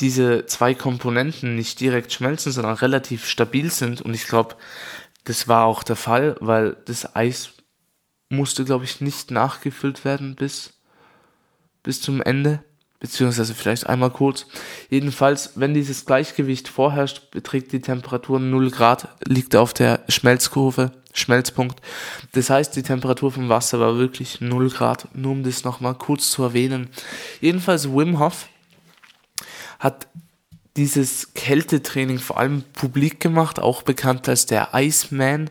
diese 0.00 0.46
zwei 0.46 0.74
Komponenten 0.74 1.54
nicht 1.54 1.80
direkt 1.80 2.12
schmelzen, 2.12 2.50
sondern 2.50 2.74
relativ 2.74 3.28
stabil 3.28 3.70
sind, 3.70 4.00
und 4.00 4.14
ich 4.14 4.26
glaube, 4.26 4.56
das 5.24 5.48
war 5.48 5.66
auch 5.66 5.82
der 5.82 5.96
Fall, 5.96 6.36
weil 6.40 6.76
das 6.86 7.14
Eis 7.14 7.50
musste, 8.28 8.64
glaube 8.64 8.84
ich, 8.84 9.00
nicht 9.00 9.30
nachgefüllt 9.30 10.04
werden 10.04 10.34
bis, 10.34 10.73
bis 11.84 12.00
zum 12.00 12.20
Ende, 12.20 12.64
beziehungsweise 12.98 13.54
vielleicht 13.54 13.86
einmal 13.86 14.10
kurz. 14.10 14.46
Jedenfalls, 14.90 15.52
wenn 15.54 15.74
dieses 15.74 16.04
Gleichgewicht 16.04 16.66
vorherrscht, 16.66 17.30
beträgt 17.30 17.70
die 17.70 17.80
Temperatur 17.80 18.40
0 18.40 18.70
Grad, 18.72 19.08
liegt 19.28 19.54
auf 19.54 19.72
der 19.72 20.00
Schmelzkurve 20.08 20.90
Schmelzpunkt. 21.16 21.80
Das 22.32 22.50
heißt, 22.50 22.74
die 22.74 22.82
Temperatur 22.82 23.30
vom 23.30 23.48
Wasser 23.48 23.78
war 23.78 23.96
wirklich 23.96 24.40
0 24.40 24.68
Grad, 24.70 25.08
nur 25.14 25.30
um 25.30 25.44
das 25.44 25.62
nochmal 25.62 25.94
kurz 25.94 26.30
zu 26.30 26.42
erwähnen. 26.42 26.88
Jedenfalls 27.40 27.88
Wim 27.88 28.18
Hof 28.18 28.48
hat 29.78 30.08
dieses 30.76 31.34
Kältetraining 31.34 32.18
vor 32.18 32.38
allem 32.38 32.64
publik 32.72 33.20
gemacht, 33.20 33.60
auch 33.60 33.82
bekannt 33.82 34.28
als 34.28 34.46
der 34.46 34.70
Iceman. 34.74 35.50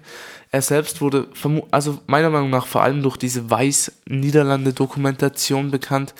Er 0.54 0.62
selbst 0.62 1.02
wurde, 1.02 1.28
also 1.72 2.00
meiner 2.06 2.30
Meinung 2.30 2.52
nach 2.52 2.68
vor 2.68 2.84
allem 2.84 3.02
durch 3.02 3.18
diese 3.18 3.50
Weiß-Niederlande-Dokumentation 3.50 5.72
bekannt. 5.72 6.14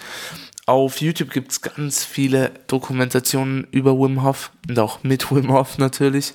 Auf 0.66 1.02
YouTube 1.02 1.30
gibt 1.30 1.52
es 1.52 1.62
ganz 1.62 2.04
viele 2.04 2.50
Dokumentationen 2.66 3.68
über 3.70 3.96
Wim 3.96 4.24
Hof 4.24 4.52
und 4.68 4.80
auch 4.80 5.04
mit 5.04 5.32
Wim 5.36 5.54
Hof 5.54 5.78
natürlich. 5.78 6.34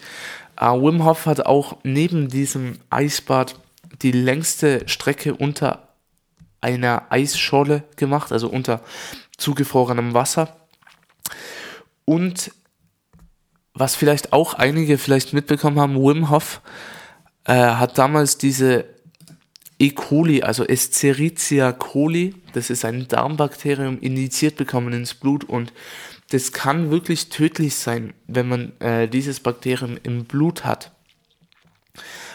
Uh, 0.61 0.80
Wim 0.80 1.04
Hof 1.04 1.26
hat 1.26 1.44
auch 1.44 1.78
neben 1.82 2.28
diesem 2.28 2.78
Eisbad 2.88 3.56
die 4.00 4.12
längste 4.12 4.88
Strecke 4.88 5.34
unter 5.34 5.88
einer 6.61 7.11
Eisscholle 7.11 7.82
gemacht, 7.96 8.30
also 8.30 8.48
unter 8.48 8.80
zugefrorenem 9.38 10.14
Wasser. 10.14 10.56
Und 12.04 12.52
was 13.74 13.96
vielleicht 13.96 14.32
auch 14.32 14.54
einige 14.54 14.98
vielleicht 14.98 15.32
mitbekommen 15.32 15.80
haben, 15.80 15.96
Wim 15.96 16.30
Hof 16.30 16.61
äh, 17.48 17.54
hat 17.54 17.98
damals 17.98 18.38
diese 18.38 18.84
E. 19.80 19.90
coli, 19.90 20.42
also 20.42 20.64
Escherichia 20.64 21.72
coli, 21.72 22.34
das 22.52 22.70
ist 22.70 22.84
ein 22.84 23.08
Darmbakterium, 23.08 23.98
injiziert 24.00 24.56
bekommen 24.56 24.92
ins 24.92 25.14
Blut 25.14 25.44
und 25.44 25.72
das 26.30 26.52
kann 26.52 26.90
wirklich 26.90 27.30
tödlich 27.30 27.74
sein, 27.74 28.12
wenn 28.26 28.48
man 28.48 28.80
äh, 28.80 29.08
dieses 29.08 29.40
Bakterium 29.40 29.98
im 30.02 30.26
Blut 30.26 30.64
hat, 30.64 30.92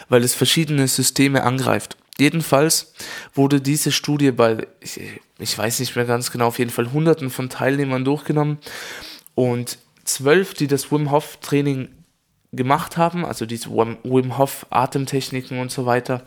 weil 0.08 0.24
es 0.24 0.34
verschiedene 0.34 0.88
Systeme 0.88 1.44
angreift. 1.44 1.96
Jedenfalls 2.18 2.92
wurde 3.34 3.60
diese 3.60 3.92
Studie 3.92 4.32
bei, 4.32 4.66
ich, 4.80 5.00
ich 5.38 5.56
weiß 5.56 5.78
nicht 5.78 5.94
mehr 5.94 6.06
ganz 6.06 6.32
genau, 6.32 6.46
auf 6.46 6.58
jeden 6.58 6.70
Fall 6.70 6.92
Hunderten 6.92 7.30
von 7.30 7.50
Teilnehmern 7.50 8.04
durchgenommen 8.04 8.58
und 9.36 9.78
zwölf, 10.04 10.54
die 10.54 10.66
das 10.66 10.90
Wim 10.90 11.12
Hof 11.12 11.38
Training 11.40 11.88
gemacht 12.56 12.96
haben, 12.96 13.24
also 13.24 13.46
diese 13.46 13.70
Wim 13.70 14.38
Hof 14.38 14.66
Atemtechniken 14.70 15.58
und 15.58 15.70
so 15.70 15.86
weiter. 15.86 16.22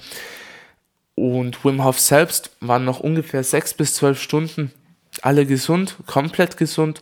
Und 1.16 1.63
Wim 1.66 1.84
Hof 1.84 2.00
selbst 2.00 2.52
waren 2.60 2.86
noch 2.86 3.00
ungefähr 3.00 3.44
sechs 3.44 3.74
bis 3.74 3.96
zwölf 3.96 4.22
Stunden 4.22 4.72
alle 5.22 5.46
gesund, 5.46 5.96
komplett 6.06 6.58
gesund 6.58 7.02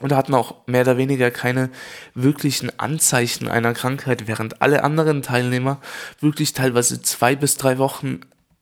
und 0.00 0.12
hatten 0.12 0.34
auch 0.34 0.66
mehr 0.66 0.82
oder 0.82 0.96
weniger 0.96 1.30
keine 1.30 1.70
wirklichen 2.14 2.78
Anzeichen 2.78 3.48
einer 3.48 3.74
Krankheit, 3.74 4.26
während 4.26 4.62
alle 4.62 4.82
anderen 4.84 5.22
Teilnehmer 5.22 5.80
wirklich 6.20 6.52
teilweise 6.52 7.02
zwei 7.02 7.36
bis 7.36 7.56
drei 7.56 7.78
Wochen 7.78 8.20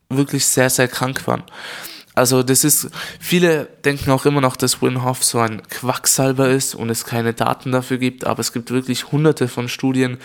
wirklich 0.09 0.47
sehr, 0.47 0.71
sehr 0.71 0.89
krank 0.89 1.27
waren. 1.27 1.45
Also 2.19 2.43
das 2.43 2.65
ist, 2.65 2.91
viele 3.21 3.67
denken 3.85 4.11
auch 4.11 4.27
immer 4.27 4.41
noch, 4.41 4.57
dass 4.57 4.83
Wim 4.83 5.05
Hof 5.05 5.23
so 5.23 5.39
ein 5.39 5.63
Quacksalber 5.69 6.49
ist 6.49 6.75
und 6.75 6.91
es 6.91 7.05
keine 7.05 7.33
Daten 7.33 7.71
dafür 7.71 7.99
gibt, 7.99 8.27
aber 8.27 8.41
es 8.41 8.53
gibt 8.53 8.73
wirklich 8.73 9.13
hunderte 9.13 9.47
von 9.47 9.69
Studien, 9.69 10.19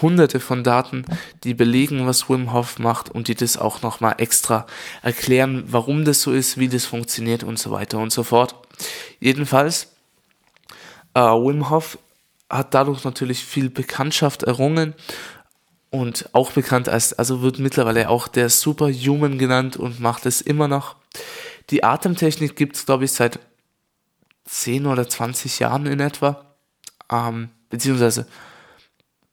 hunderte 0.00 0.38
von 0.38 0.62
Daten, 0.62 1.04
die 1.42 1.54
belegen, 1.54 2.06
was 2.06 2.28
Wim 2.28 2.52
Hof 2.52 2.78
macht 2.78 3.10
und 3.10 3.26
die 3.26 3.34
das 3.34 3.56
auch 3.56 3.82
nochmal 3.82 4.14
extra 4.18 4.68
erklären, 5.02 5.64
warum 5.66 6.04
das 6.04 6.22
so 6.22 6.32
ist, 6.32 6.58
wie 6.58 6.68
das 6.68 6.84
funktioniert 6.84 7.42
und 7.42 7.58
so 7.58 7.72
weiter 7.72 7.98
und 7.98 8.12
so 8.12 8.22
fort. 8.22 8.54
Jedenfalls 9.18 9.88
äh, 11.14 11.20
Wim 11.22 11.70
Hof 11.70 11.98
hat 12.48 12.72
dadurch 12.72 13.02
natürlich 13.02 13.44
viel 13.44 13.68
Bekanntschaft 13.68 14.44
errungen 14.44 14.94
und 15.92 16.30
auch 16.32 16.52
bekannt 16.52 16.88
als, 16.88 17.12
also 17.12 17.42
wird 17.42 17.58
mittlerweile 17.58 18.08
auch 18.08 18.26
der 18.26 18.48
Superhuman 18.48 19.36
genannt 19.38 19.76
und 19.76 20.00
macht 20.00 20.24
es 20.24 20.40
immer 20.40 20.66
noch. 20.66 20.96
Die 21.68 21.84
Atemtechnik 21.84 22.56
gibt 22.56 22.76
es, 22.76 22.86
glaube 22.86 23.04
ich, 23.04 23.12
seit 23.12 23.38
10 24.46 24.86
oder 24.86 25.06
20 25.06 25.58
Jahren 25.58 25.84
in 25.84 26.00
etwa. 26.00 26.46
Ähm, 27.10 27.50
beziehungsweise 27.68 28.26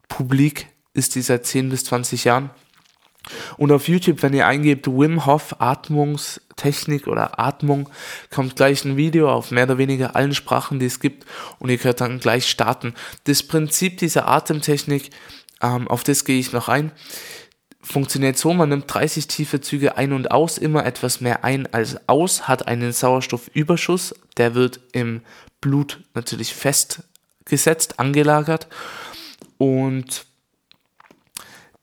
publik 0.10 0.68
ist 0.94 1.16
die 1.16 1.22
seit 1.22 1.46
10 1.46 1.70
bis 1.70 1.86
20 1.86 2.26
Jahren. 2.26 2.50
Und 3.56 3.72
auf 3.72 3.88
YouTube, 3.88 4.22
wenn 4.22 4.34
ihr 4.34 4.46
eingebt 4.46 4.88
Wim 4.88 5.26
Hof 5.26 5.56
Atmungstechnik 5.60 7.08
oder 7.08 7.40
Atmung, 7.40 7.90
kommt 8.32 8.58
gleich 8.58 8.84
ein 8.84 8.98
Video 8.98 9.32
auf 9.32 9.52
mehr 9.52 9.64
oder 9.64 9.78
weniger 9.78 10.18
allen 10.18 10.34
Sprachen, 10.34 10.80
die 10.80 10.88
es 10.88 11.00
gibt 11.00 11.26
und 11.60 11.70
ihr 11.70 11.78
könnt 11.78 12.02
dann 12.02 12.20
gleich 12.20 12.50
starten. 12.50 12.96
Das 13.26 13.44
Prinzip 13.44 13.98
dieser 14.00 14.28
Atemtechnik, 14.28 15.12
ähm, 15.62 15.88
auf 15.88 16.04
das 16.04 16.26
gehe 16.26 16.40
ich 16.40 16.52
noch 16.52 16.70
ein, 16.70 16.92
funktioniert 17.82 18.38
so, 18.38 18.54
man 18.54 18.70
nimmt 18.70 18.94
30 18.94 19.28
tiefe 19.28 19.62
Züge 19.62 19.98
ein 19.98 20.14
und 20.14 20.32
aus, 20.32 20.58
immer 20.58 20.86
etwas 20.86 21.22
mehr 21.22 21.44
ein 21.44 21.72
als 21.74 21.98
aus, 22.08 22.48
hat 22.48 22.68
einen 22.68 22.92
Sauerstoffüberschuss, 22.92 24.16
der 24.38 24.56
wird 24.56 24.80
im 24.92 25.22
Blut 25.62 26.02
natürlich 26.14 26.54
festgesetzt, 26.54 28.00
angelagert 28.00 28.68
und 29.58 30.26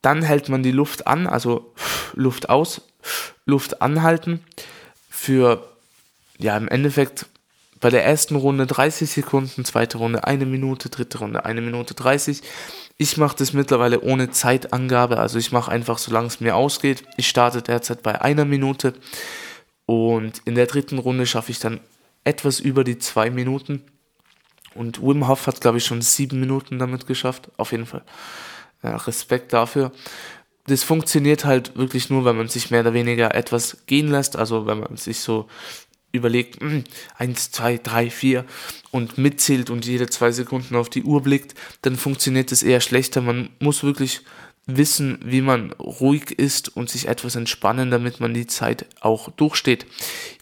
dann 0.03 0.23
hält 0.23 0.49
man 0.49 0.63
die 0.63 0.73
Luft 0.73 1.07
an, 1.07 1.27
also 1.27 1.75
Luft 2.15 2.49
aus, 2.49 2.83
Luft 3.45 3.83
anhalten 3.83 4.45
für, 5.11 5.67
ja, 6.39 6.57
im 6.57 6.69
Endeffekt 6.69 7.27
bei 7.81 7.91
der 7.91 8.05
ersten 8.05 8.37
Runde 8.37 8.67
30 8.67 9.11
Sekunden, 9.11 9.65
zweite 9.65 9.99
Runde 9.99 10.25
eine 10.25 10.47
Minute, 10.47 10.89
dritte 10.89 11.19
Runde 11.19 11.45
eine 11.45 11.61
Minute 11.61 11.95
30. 11.95 12.43
Ich 12.99 13.17
mache 13.19 13.37
das 13.37 13.53
mittlerweile 13.53 14.01
ohne 14.01 14.31
Zeitangabe, 14.31 15.19
also 15.19 15.39
ich 15.39 15.53
mache 15.53 15.71
einfach, 15.71 15.99
solange 15.99 16.29
es 16.29 16.41
mir 16.41 16.57
ausgeht. 16.57 17.05
Ich 17.17 17.29
starte 17.29 17.61
derzeit 17.61 18.03
bei 18.03 18.21
einer 18.23 18.47
Minute 18.47 18.95
und 19.85 20.41
in 20.47 20.55
der 20.55 20.67
dritten 20.67 20.99
Runde 20.99 21.27
schaffe 21.27 21.51
ich 21.51 21.59
dann 21.59 21.81
etwas 22.25 22.59
über 22.59 22.85
die 22.85 22.99
zwei 22.99 23.31
Minuten. 23.31 23.83
Und 24.75 25.03
Wim 25.03 25.29
Hof 25.29 25.47
hat, 25.47 25.61
glaube 25.61 25.79
ich, 25.79 25.85
schon 25.85 26.03
sieben 26.03 26.41
Minuten 26.41 26.79
damit 26.79 27.07
geschafft. 27.07 27.51
Auf 27.57 27.73
jeden 27.73 27.87
Fall 27.87 28.03
ja, 28.83 28.97
Respekt 28.97 29.53
dafür. 29.53 29.93
Das 30.67 30.83
funktioniert 30.83 31.45
halt 31.45 31.77
wirklich 31.77 32.11
nur, 32.11 32.25
wenn 32.25 32.37
man 32.37 32.49
sich 32.49 32.71
mehr 32.71 32.81
oder 32.81 32.93
weniger 32.93 33.35
etwas 33.35 33.87
gehen 33.87 34.09
lässt, 34.09 34.37
also 34.37 34.67
wenn 34.67 34.81
man 34.81 34.97
sich 34.97 35.21
so 35.21 35.49
überlegt, 36.13 36.63
mh, 36.63 36.71
hm, 36.71 36.85
eins, 37.17 37.51
zwei, 37.51 37.79
drei, 37.79 38.11
vier 38.11 38.45
und 38.91 39.19
mitzählt 39.19 39.71
und 39.71 39.85
jede 39.87 40.09
zwei 40.09 40.33
Sekunden 40.33 40.77
auf 40.77 40.89
die 40.89 41.03
Uhr 41.03 41.23
blickt, 41.23 41.55
dann 41.83 41.97
funktioniert 41.97 42.53
es 42.53 42.63
eher 42.63 42.81
schlechter. 42.81 43.21
Man 43.21 43.51
muss 43.61 43.83
wirklich 43.83 44.23
wissen, 44.67 45.19
wie 45.25 45.43
man 45.43 45.73
ruhig 45.73 46.33
ist 46.33 46.77
und 46.77 46.91
sich 46.91 47.09
etwas 47.09 47.37
entspannen, 47.37 47.91
damit 47.91 48.21
man 48.21 48.35
die 48.35 48.47
Zeit 48.47 48.87
auch 49.01 49.31
durchsteht. 49.31 49.87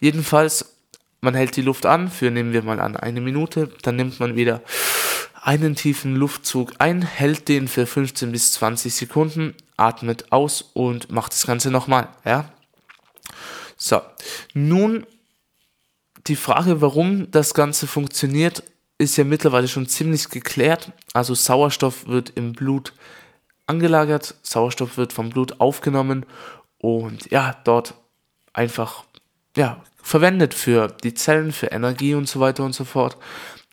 Jedenfalls, 0.01 0.77
man 1.21 1.35
hält 1.35 1.55
die 1.55 1.61
Luft 1.61 1.85
an 1.85 2.09
für, 2.09 2.31
nehmen 2.31 2.53
wir 2.53 2.63
mal 2.63 2.79
an, 2.79 2.95
eine 2.95 3.21
Minute, 3.21 3.71
dann 3.83 3.95
nimmt 3.95 4.19
man 4.19 4.35
wieder 4.35 4.61
einen 5.41 5.75
tiefen 5.75 6.15
Luftzug 6.15 6.73
ein, 6.79 7.03
hält 7.03 7.47
den 7.49 7.67
für 7.67 7.85
15 7.85 8.31
bis 8.31 8.53
20 8.53 8.93
Sekunden, 8.93 9.53
atmet 9.77 10.31
aus 10.31 10.63
und 10.73 11.11
macht 11.11 11.33
das 11.33 11.45
Ganze 11.45 11.69
nochmal, 11.69 12.09
ja. 12.25 12.51
So, 13.77 14.01
nun 14.53 15.05
die 16.27 16.35
Frage, 16.35 16.81
warum 16.81 17.29
das 17.31 17.53
Ganze 17.53 17.87
funktioniert, 17.87 18.63
ist 18.97 19.17
ja 19.17 19.23
mittlerweile 19.23 19.67
schon 19.67 19.87
ziemlich 19.87 20.29
geklärt. 20.29 20.91
Also 21.13 21.33
Sauerstoff 21.33 22.07
wird 22.07 22.31
im 22.35 22.53
Blut 22.53 22.93
angelagert, 23.67 24.35
Sauerstoff 24.41 24.97
wird 24.97 25.13
vom 25.13 25.29
Blut 25.29 25.59
aufgenommen 25.59 26.25
und 26.77 27.29
ja, 27.31 27.57
dort 27.63 27.95
einfach 28.53 29.03
ja, 29.57 29.83
verwendet 30.01 30.53
für 30.53 30.87
die 31.03 31.13
Zellen, 31.13 31.51
für 31.51 31.67
Energie 31.67 32.15
und 32.15 32.27
so 32.27 32.39
weiter 32.39 32.63
und 32.63 32.73
so 32.73 32.85
fort. 32.85 33.17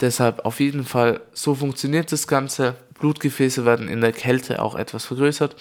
Deshalb 0.01 0.45
auf 0.45 0.61
jeden 0.61 0.85
Fall, 0.85 1.21
so 1.33 1.55
funktioniert 1.55 2.11
das 2.11 2.27
Ganze. 2.27 2.75
Blutgefäße 2.99 3.65
werden 3.65 3.89
in 3.89 4.01
der 4.01 4.13
Kälte 4.13 4.63
auch 4.63 4.75
etwas 4.75 5.07
vergrößert. 5.07 5.57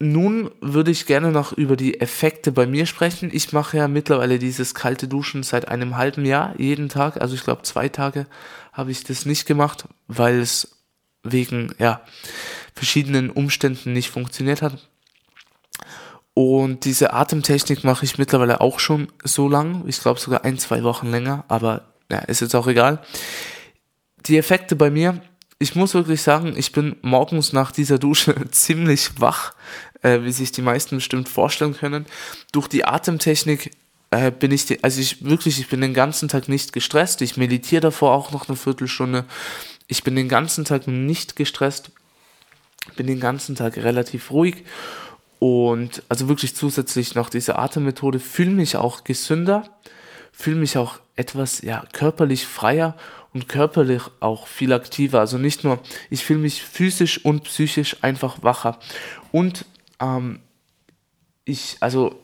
Nun 0.00 0.50
würde 0.60 0.90
ich 0.90 1.06
gerne 1.06 1.30
noch 1.30 1.52
über 1.52 1.76
die 1.76 2.00
Effekte 2.00 2.50
bei 2.50 2.66
mir 2.66 2.84
sprechen. 2.86 3.30
Ich 3.32 3.52
mache 3.52 3.76
ja 3.76 3.88
mittlerweile 3.88 4.38
dieses 4.38 4.74
kalte 4.74 5.06
Duschen 5.06 5.42
seit 5.44 5.68
einem 5.68 5.96
halben 5.96 6.24
Jahr, 6.24 6.58
jeden 6.58 6.88
Tag. 6.88 7.20
Also 7.20 7.34
ich 7.34 7.44
glaube, 7.44 7.62
zwei 7.62 7.88
Tage 7.88 8.26
habe 8.72 8.90
ich 8.90 9.04
das 9.04 9.24
nicht 9.24 9.46
gemacht, 9.46 9.84
weil 10.08 10.40
es 10.40 10.82
wegen 11.22 11.74
ja, 11.78 12.00
verschiedenen 12.74 13.30
Umständen 13.30 13.92
nicht 13.92 14.10
funktioniert 14.10 14.62
hat. 14.62 14.88
Und 16.34 16.84
diese 16.84 17.12
Atemtechnik 17.12 17.84
mache 17.84 18.04
ich 18.04 18.18
mittlerweile 18.18 18.60
auch 18.60 18.80
schon 18.80 19.08
so 19.22 19.48
lang. 19.48 19.84
Ich 19.86 20.00
glaube 20.00 20.18
sogar 20.18 20.44
ein, 20.44 20.58
zwei 20.58 20.82
Wochen 20.82 21.08
länger, 21.08 21.44
aber 21.46 21.82
ja, 22.10 22.18
ist 22.18 22.40
jetzt 22.40 22.56
auch 22.56 22.66
egal. 22.66 22.98
Die 24.26 24.36
Effekte 24.36 24.74
bei 24.74 24.90
mir, 24.90 25.22
ich 25.58 25.74
muss 25.74 25.94
wirklich 25.94 26.22
sagen, 26.22 26.54
ich 26.56 26.72
bin 26.72 26.96
morgens 27.02 27.52
nach 27.52 27.72
dieser 27.72 27.98
Dusche 27.98 28.34
ziemlich 28.50 29.20
wach, 29.20 29.54
äh, 30.02 30.22
wie 30.22 30.32
sich 30.32 30.52
die 30.52 30.62
meisten 30.62 30.96
bestimmt 30.96 31.28
vorstellen 31.28 31.76
können. 31.76 32.06
Durch 32.52 32.68
die 32.68 32.84
Atemtechnik 32.84 33.70
äh, 34.10 34.30
bin 34.30 34.52
ich, 34.52 34.84
also 34.84 35.00
ich 35.00 35.24
wirklich, 35.24 35.58
ich 35.58 35.68
bin 35.68 35.80
den 35.80 35.94
ganzen 35.94 36.28
Tag 36.28 36.48
nicht 36.48 36.72
gestresst. 36.72 37.22
Ich 37.22 37.36
meditiere 37.36 37.80
davor 37.80 38.12
auch 38.12 38.32
noch 38.32 38.48
eine 38.48 38.56
Viertelstunde. 38.56 39.24
Ich 39.86 40.02
bin 40.02 40.16
den 40.16 40.28
ganzen 40.28 40.64
Tag 40.64 40.86
nicht 40.86 41.36
gestresst, 41.36 41.90
bin 42.96 43.06
den 43.06 43.20
ganzen 43.20 43.54
Tag 43.54 43.76
relativ 43.76 44.30
ruhig 44.30 44.64
und 45.38 46.02
also 46.08 46.28
wirklich 46.28 46.56
zusätzlich 46.56 47.14
noch 47.14 47.28
diese 47.28 47.58
Atemmethode, 47.58 48.18
fühle 48.18 48.52
mich 48.52 48.76
auch 48.76 49.04
gesünder, 49.04 49.68
fühle 50.32 50.56
mich 50.56 50.78
auch 50.78 51.00
etwas 51.16 51.60
ja 51.60 51.84
körperlich 51.92 52.46
freier 52.46 52.96
und 53.34 53.48
körperlich 53.48 54.02
auch 54.20 54.46
viel 54.46 54.72
aktiver. 54.72 55.20
Also 55.20 55.38
nicht 55.38 55.64
nur, 55.64 55.80
ich 56.08 56.24
fühle 56.24 56.38
mich 56.38 56.62
physisch 56.62 57.24
und 57.24 57.44
psychisch 57.44 57.96
einfach 58.02 58.42
wacher. 58.42 58.78
Und 59.32 59.66
ähm, 60.00 60.38
ich, 61.44 61.76
also 61.80 62.14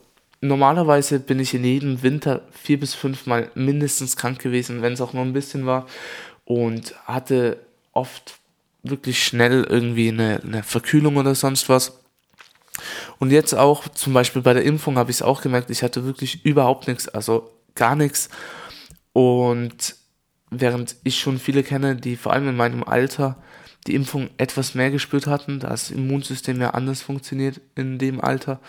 normalerweise 0.40 1.18
bin 1.18 1.40
ich 1.40 1.52
in 1.52 1.64
jedem 1.64 2.02
Winter 2.02 2.42
vier 2.52 2.78
bis 2.78 2.94
fünf 2.94 3.26
Mal 3.26 3.50
mindestens 3.54 4.16
krank 4.16 4.38
gewesen, 4.38 4.82
wenn 4.82 4.92
es 4.92 5.00
auch 5.00 5.12
nur 5.12 5.24
ein 5.24 5.32
bisschen 5.32 5.66
war 5.66 5.86
und 6.44 6.94
hatte 7.04 7.58
oft 7.92 8.38
wirklich 8.82 9.22
schnell 9.22 9.64
irgendwie 9.68 10.08
eine, 10.08 10.40
eine 10.42 10.62
Verkühlung 10.62 11.16
oder 11.16 11.34
sonst 11.34 11.68
was. 11.68 11.98
Und 13.18 13.30
jetzt 13.30 13.52
auch, 13.52 13.88
zum 13.88 14.14
Beispiel 14.14 14.40
bei 14.42 14.54
der 14.54 14.64
Impfung 14.64 14.96
habe 14.96 15.10
ich 15.10 15.18
es 15.18 15.22
auch 15.22 15.42
gemerkt, 15.42 15.70
ich 15.70 15.82
hatte 15.82 16.04
wirklich 16.04 16.44
überhaupt 16.46 16.88
nichts, 16.88 17.08
also 17.08 17.50
gar 17.74 17.94
nichts. 17.96 18.30
Und 19.12 19.99
während 20.50 20.96
ich 21.04 21.20
schon 21.20 21.38
viele 21.38 21.62
kenne, 21.62 21.96
die 21.96 22.16
vor 22.16 22.32
allem 22.32 22.48
in 22.48 22.56
meinem 22.56 22.82
Alter 22.82 23.36
die 23.86 23.94
Impfung 23.94 24.28
etwas 24.36 24.74
mehr 24.74 24.90
gespürt 24.90 25.26
hatten, 25.26 25.60
da 25.60 25.68
das 25.68 25.90
Immunsystem 25.90 26.60
ja 26.60 26.70
anders 26.70 27.02
funktioniert 27.02 27.60
in 27.74 27.98
dem 27.98 28.20
Alter, 28.20 28.60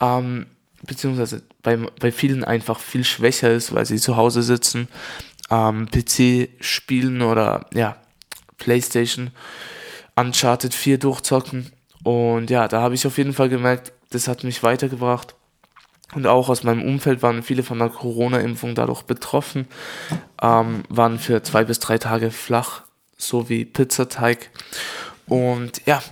ähm, 0.00 0.46
beziehungsweise 0.82 1.42
bei, 1.62 1.76
bei 1.76 2.12
vielen 2.12 2.44
einfach 2.44 2.78
viel 2.78 3.04
schwächer 3.04 3.52
ist, 3.52 3.74
weil 3.74 3.84
sie 3.84 3.98
zu 3.98 4.16
Hause 4.16 4.42
sitzen 4.42 4.88
ähm, 5.50 5.88
PC 5.90 6.50
spielen 6.60 7.22
oder 7.22 7.66
ja, 7.74 7.96
PlayStation, 8.58 9.30
Uncharted 10.16 10.74
4 10.74 10.98
durchzocken. 10.98 11.72
Und 12.04 12.50
ja, 12.50 12.68
da 12.68 12.80
habe 12.80 12.94
ich 12.94 13.06
auf 13.06 13.18
jeden 13.18 13.32
Fall 13.32 13.48
gemerkt, 13.48 13.92
das 14.10 14.28
hat 14.28 14.44
mich 14.44 14.62
weitergebracht. 14.62 15.34
Und 16.14 16.26
auch 16.26 16.48
aus 16.48 16.62
meinem 16.62 16.82
Umfeld 16.82 17.22
waren 17.22 17.42
viele 17.42 17.62
von 17.62 17.78
der 17.78 17.90
Corona-Impfung 17.90 18.74
dadurch 18.74 19.02
betroffen, 19.02 19.66
ähm, 20.40 20.82
waren 20.88 21.18
für 21.18 21.42
zwei 21.42 21.64
bis 21.64 21.80
drei 21.80 21.98
Tage 21.98 22.30
flach, 22.30 22.82
so 23.16 23.48
wie 23.48 23.64
Pizzateig. 23.66 24.50
Und 25.26 25.82
ja, 25.84 26.02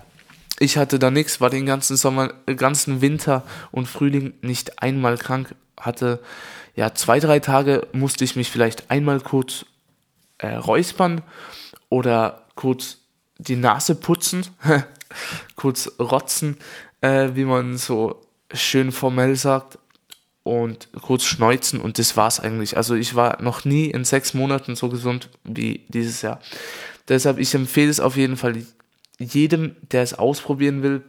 ich 0.58 0.76
hatte 0.76 0.98
da 0.98 1.10
nichts, 1.10 1.40
war 1.40 1.50
den 1.50 1.64
ganzen 1.64 1.96
Sommer, 1.96 2.34
ganzen 2.56 3.00
Winter 3.00 3.42
und 3.72 3.86
Frühling 3.86 4.34
nicht 4.42 4.82
einmal 4.82 5.16
krank, 5.16 5.54
hatte 5.80 6.20
ja, 6.74 6.94
zwei, 6.94 7.20
drei 7.20 7.40
Tage 7.40 7.86
musste 7.92 8.24
ich 8.24 8.36
mich 8.36 8.50
vielleicht 8.50 8.90
einmal 8.90 9.20
kurz 9.20 9.64
äh, 10.38 10.54
räuspern 10.54 11.22
oder 11.88 12.46
kurz 12.54 12.98
die 13.38 13.56
Nase 13.56 13.94
putzen, 13.94 14.46
kurz 15.56 15.90
rotzen, 15.98 16.58
äh, 17.00 17.30
wie 17.32 17.44
man 17.44 17.78
so 17.78 18.20
schön 18.52 18.92
formell 18.92 19.36
sagt, 19.36 19.78
und 20.46 20.88
kurz 21.02 21.24
schneuzen 21.24 21.80
und 21.80 21.98
das 21.98 22.16
war's 22.16 22.38
eigentlich. 22.38 22.76
Also 22.76 22.94
ich 22.94 23.14
war 23.16 23.42
noch 23.42 23.64
nie 23.64 23.86
in 23.86 24.04
sechs 24.04 24.32
Monaten 24.32 24.76
so 24.76 24.88
gesund 24.88 25.28
wie 25.44 25.84
dieses 25.88 26.22
Jahr. 26.22 26.40
Deshalb, 27.08 27.38
ich 27.38 27.52
empfehle 27.54 27.90
es 27.90 28.00
auf 28.00 28.16
jeden 28.16 28.36
Fall 28.36 28.62
jedem, 29.18 29.76
der 29.90 30.02
es 30.02 30.14
ausprobieren 30.14 30.82
will. 30.82 31.02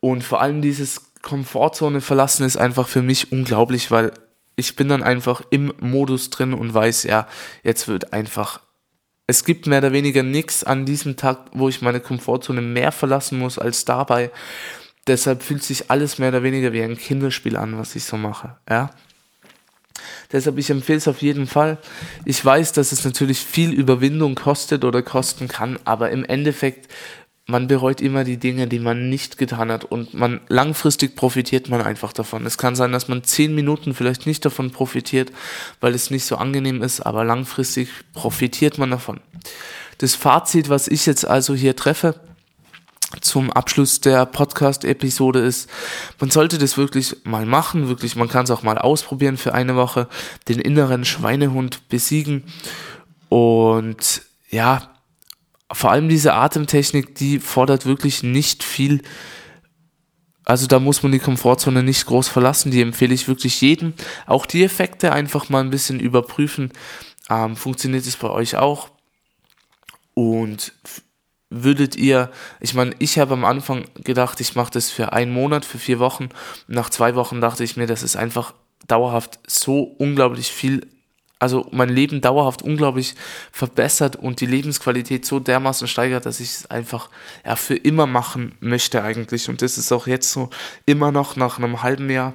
Und 0.00 0.22
vor 0.22 0.40
allem 0.40 0.62
dieses 0.62 1.12
Komfortzone 1.22 2.00
verlassen 2.00 2.44
ist 2.44 2.56
einfach 2.56 2.88
für 2.88 3.02
mich 3.02 3.32
unglaublich, 3.32 3.90
weil 3.90 4.12
ich 4.56 4.76
bin 4.76 4.88
dann 4.88 5.02
einfach 5.02 5.42
im 5.50 5.72
Modus 5.80 6.30
drin 6.30 6.54
und 6.54 6.72
weiß, 6.72 7.04
ja, 7.04 7.26
jetzt 7.62 7.88
wird 7.88 8.12
einfach. 8.12 8.60
Es 9.26 9.44
gibt 9.44 9.66
mehr 9.66 9.78
oder 9.78 9.92
weniger 9.92 10.22
nichts 10.22 10.62
an 10.62 10.84
diesem 10.84 11.16
Tag, 11.16 11.46
wo 11.52 11.68
ich 11.68 11.80
meine 11.80 12.00
Komfortzone 12.00 12.60
mehr 12.60 12.92
verlassen 12.92 13.38
muss 13.38 13.58
als 13.58 13.84
dabei. 13.84 14.30
Deshalb 15.06 15.42
fühlt 15.42 15.62
sich 15.62 15.90
alles 15.90 16.18
mehr 16.18 16.28
oder 16.28 16.42
weniger 16.42 16.72
wie 16.72 16.82
ein 16.82 16.96
Kinderspiel 16.96 17.56
an, 17.56 17.78
was 17.78 17.96
ich 17.96 18.04
so 18.04 18.16
mache, 18.16 18.56
ja. 18.68 18.90
Deshalb, 20.32 20.56
ich 20.58 20.70
empfehle 20.70 20.98
es 20.98 21.08
auf 21.08 21.20
jeden 21.20 21.46
Fall. 21.46 21.78
Ich 22.24 22.42
weiß, 22.42 22.72
dass 22.72 22.92
es 22.92 23.04
natürlich 23.04 23.38
viel 23.38 23.72
Überwindung 23.72 24.34
kostet 24.34 24.84
oder 24.84 25.02
kosten 25.02 25.46
kann, 25.46 25.78
aber 25.84 26.10
im 26.10 26.24
Endeffekt 26.24 26.90
man 27.46 27.66
bereut 27.66 28.00
immer 28.00 28.24
die 28.24 28.36
Dinge, 28.36 28.68
die 28.68 28.78
man 28.78 29.08
nicht 29.08 29.36
getan 29.36 29.70
hat 29.72 29.84
und 29.84 30.14
man 30.14 30.40
langfristig 30.48 31.16
profitiert 31.16 31.68
man 31.68 31.82
einfach 31.82 32.12
davon. 32.12 32.46
Es 32.46 32.56
kann 32.56 32.76
sein, 32.76 32.92
dass 32.92 33.08
man 33.08 33.24
zehn 33.24 33.54
Minuten 33.54 33.94
vielleicht 33.94 34.26
nicht 34.26 34.44
davon 34.44 34.70
profitiert, 34.70 35.32
weil 35.80 35.94
es 35.94 36.10
nicht 36.10 36.24
so 36.24 36.36
angenehm 36.36 36.82
ist, 36.82 37.00
aber 37.00 37.24
langfristig 37.24 37.88
profitiert 38.14 38.78
man 38.78 38.90
davon. 38.90 39.20
Das 39.98 40.14
Fazit, 40.14 40.68
was 40.68 40.88
ich 40.88 41.04
jetzt 41.04 41.26
also 41.26 41.54
hier 41.54 41.74
treffe, 41.74 42.14
zum 43.20 43.52
Abschluss 43.52 44.00
der 44.00 44.26
Podcast-Episode 44.26 45.40
ist, 45.40 45.68
man 46.18 46.30
sollte 46.30 46.58
das 46.58 46.76
wirklich 46.76 47.16
mal 47.24 47.46
machen, 47.46 47.88
wirklich, 47.88 48.16
man 48.16 48.28
kann 48.28 48.44
es 48.44 48.50
auch 48.50 48.62
mal 48.62 48.78
ausprobieren 48.78 49.36
für 49.36 49.54
eine 49.54 49.76
Woche, 49.76 50.08
den 50.48 50.58
inneren 50.58 51.04
Schweinehund 51.04 51.88
besiegen 51.88 52.44
und 53.28 54.22
ja, 54.50 54.90
vor 55.72 55.90
allem 55.90 56.08
diese 56.08 56.34
Atemtechnik, 56.34 57.14
die 57.14 57.38
fordert 57.38 57.86
wirklich 57.86 58.22
nicht 58.22 58.62
viel. 58.62 59.02
Also 60.44 60.66
da 60.66 60.78
muss 60.80 61.02
man 61.02 61.12
die 61.12 61.18
Komfortzone 61.18 61.82
nicht 61.82 62.04
groß 62.06 62.28
verlassen. 62.28 62.70
Die 62.70 62.82
empfehle 62.82 63.14
ich 63.14 63.28
wirklich 63.28 63.60
jedem. 63.60 63.94
Auch 64.26 64.44
die 64.44 64.64
Effekte 64.64 65.12
einfach 65.12 65.48
mal 65.48 65.60
ein 65.60 65.70
bisschen 65.70 66.00
überprüfen. 66.00 66.72
Ähm, 67.30 67.56
funktioniert 67.56 68.06
es 68.06 68.16
bei 68.16 68.28
euch 68.28 68.56
auch? 68.56 68.90
Und 70.14 70.72
würdet 71.52 71.96
ihr, 71.96 72.30
ich 72.60 72.74
meine, 72.74 72.94
ich 72.98 73.18
habe 73.18 73.34
am 73.34 73.44
Anfang 73.44 73.84
gedacht, 74.02 74.40
ich 74.40 74.54
mache 74.54 74.72
das 74.72 74.90
für 74.90 75.12
einen 75.12 75.32
Monat, 75.32 75.64
für 75.64 75.78
vier 75.78 75.98
Wochen. 75.98 76.30
Nach 76.66 76.90
zwei 76.90 77.14
Wochen 77.14 77.40
dachte 77.40 77.64
ich 77.64 77.76
mir, 77.76 77.86
das 77.86 78.02
ist 78.02 78.16
einfach 78.16 78.54
dauerhaft 78.88 79.38
so 79.46 79.82
unglaublich 79.98 80.50
viel 80.50 80.86
also 81.42 81.66
mein 81.72 81.88
Leben 81.88 82.20
dauerhaft 82.20 82.62
unglaublich 82.62 83.16
verbessert 83.50 84.14
und 84.14 84.40
die 84.40 84.46
Lebensqualität 84.46 85.26
so 85.26 85.40
dermaßen 85.40 85.88
steigert, 85.88 86.24
dass 86.24 86.38
ich 86.38 86.50
es 86.50 86.70
einfach 86.70 87.10
ja, 87.44 87.56
für 87.56 87.74
immer 87.74 88.06
machen 88.06 88.54
möchte 88.60 89.02
eigentlich. 89.02 89.48
Und 89.48 89.60
das 89.60 89.76
ist 89.76 89.90
auch 89.90 90.06
jetzt 90.06 90.30
so 90.30 90.50
immer 90.86 91.10
noch 91.10 91.34
nach 91.34 91.58
einem 91.58 91.82
halben 91.82 92.08
Jahr 92.10 92.34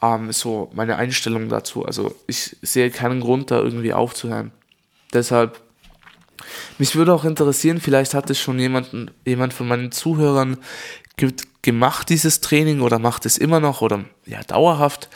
ähm, 0.00 0.30
so 0.30 0.70
meine 0.72 0.94
Einstellung 0.94 1.48
dazu. 1.48 1.84
Also 1.84 2.14
ich 2.28 2.56
sehe 2.62 2.92
keinen 2.92 3.20
Grund, 3.20 3.50
da 3.50 3.58
irgendwie 3.58 3.92
aufzuhören. 3.92 4.52
Deshalb, 5.12 5.60
mich 6.78 6.96
würde 6.96 7.12
auch 7.12 7.24
interessieren, 7.24 7.80
vielleicht 7.80 8.14
hat 8.14 8.30
es 8.30 8.38
schon 8.38 8.58
jemanden, 8.58 9.10
jemand 9.24 9.52
von 9.52 9.68
meinen 9.68 9.92
Zuhörern 9.92 10.58
gemacht, 11.62 12.08
dieses 12.08 12.40
Training, 12.40 12.80
oder 12.80 12.98
macht 12.98 13.26
es 13.26 13.38
immer 13.38 13.60
noch 13.60 13.82
oder 13.82 14.04
ja, 14.24 14.42
dauerhaft 14.44 15.08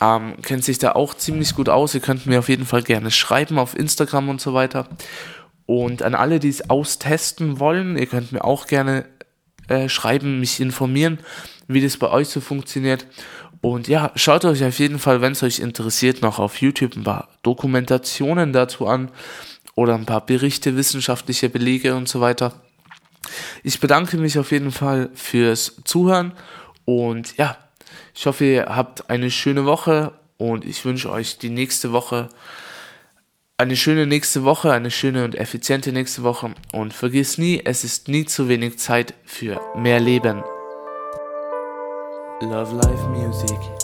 ähm, 0.00 0.34
kennt 0.42 0.64
sich 0.64 0.78
da 0.78 0.92
auch 0.92 1.14
ziemlich 1.14 1.54
gut 1.54 1.68
aus. 1.68 1.94
Ihr 1.94 2.00
könnt 2.00 2.26
mir 2.26 2.38
auf 2.38 2.48
jeden 2.48 2.66
Fall 2.66 2.82
gerne 2.82 3.10
schreiben 3.10 3.58
auf 3.58 3.76
Instagram 3.76 4.28
und 4.28 4.40
so 4.40 4.54
weiter. 4.54 4.88
Und 5.66 6.02
an 6.02 6.14
alle, 6.14 6.40
die 6.40 6.48
es 6.48 6.68
austesten 6.68 7.58
wollen, 7.58 7.96
ihr 7.96 8.06
könnt 8.06 8.32
mir 8.32 8.44
auch 8.44 8.66
gerne 8.66 9.06
äh, 9.68 9.88
schreiben, 9.88 10.40
mich 10.40 10.60
informieren, 10.60 11.18
wie 11.68 11.80
das 11.80 11.96
bei 11.96 12.10
euch 12.10 12.28
so 12.28 12.40
funktioniert. 12.40 13.06
Und 13.62 13.88
ja, 13.88 14.12
schaut 14.14 14.44
euch 14.44 14.62
auf 14.62 14.78
jeden 14.78 14.98
Fall, 14.98 15.22
wenn 15.22 15.32
es 15.32 15.42
euch 15.42 15.58
interessiert, 15.58 16.20
noch 16.20 16.38
auf 16.38 16.60
YouTube 16.60 16.96
ein 16.96 17.04
paar 17.04 17.28
Dokumentationen 17.42 18.52
dazu 18.52 18.86
an 18.86 19.10
oder 19.74 19.94
ein 19.94 20.06
paar 20.06 20.24
Berichte, 20.24 20.76
wissenschaftliche 20.76 21.48
Belege 21.48 21.94
und 21.96 22.08
so 22.08 22.20
weiter. 22.20 22.60
Ich 23.62 23.80
bedanke 23.80 24.16
mich 24.16 24.38
auf 24.38 24.52
jeden 24.52 24.70
Fall 24.70 25.10
fürs 25.14 25.76
Zuhören 25.84 26.32
und 26.84 27.36
ja, 27.36 27.56
ich 28.14 28.26
hoffe, 28.26 28.44
ihr 28.44 28.66
habt 28.66 29.10
eine 29.10 29.30
schöne 29.30 29.64
Woche 29.64 30.12
und 30.36 30.64
ich 30.64 30.84
wünsche 30.84 31.10
euch 31.10 31.38
die 31.38 31.50
nächste 31.50 31.92
Woche 31.92 32.28
eine 33.56 33.76
schöne 33.76 34.06
nächste 34.06 34.44
Woche, 34.44 34.72
eine 34.72 34.90
schöne 34.90 35.24
und 35.24 35.36
effiziente 35.36 35.92
nächste 35.92 36.22
Woche 36.24 36.54
und 36.72 36.92
vergiss 36.92 37.38
nie, 37.38 37.62
es 37.64 37.84
ist 37.84 38.08
nie 38.08 38.24
zu 38.24 38.48
wenig 38.48 38.78
Zeit 38.78 39.14
für 39.24 39.60
mehr 39.76 40.00
Leben. 40.00 40.42
Love 42.40 42.74
Life 42.74 43.08
Music 43.08 43.83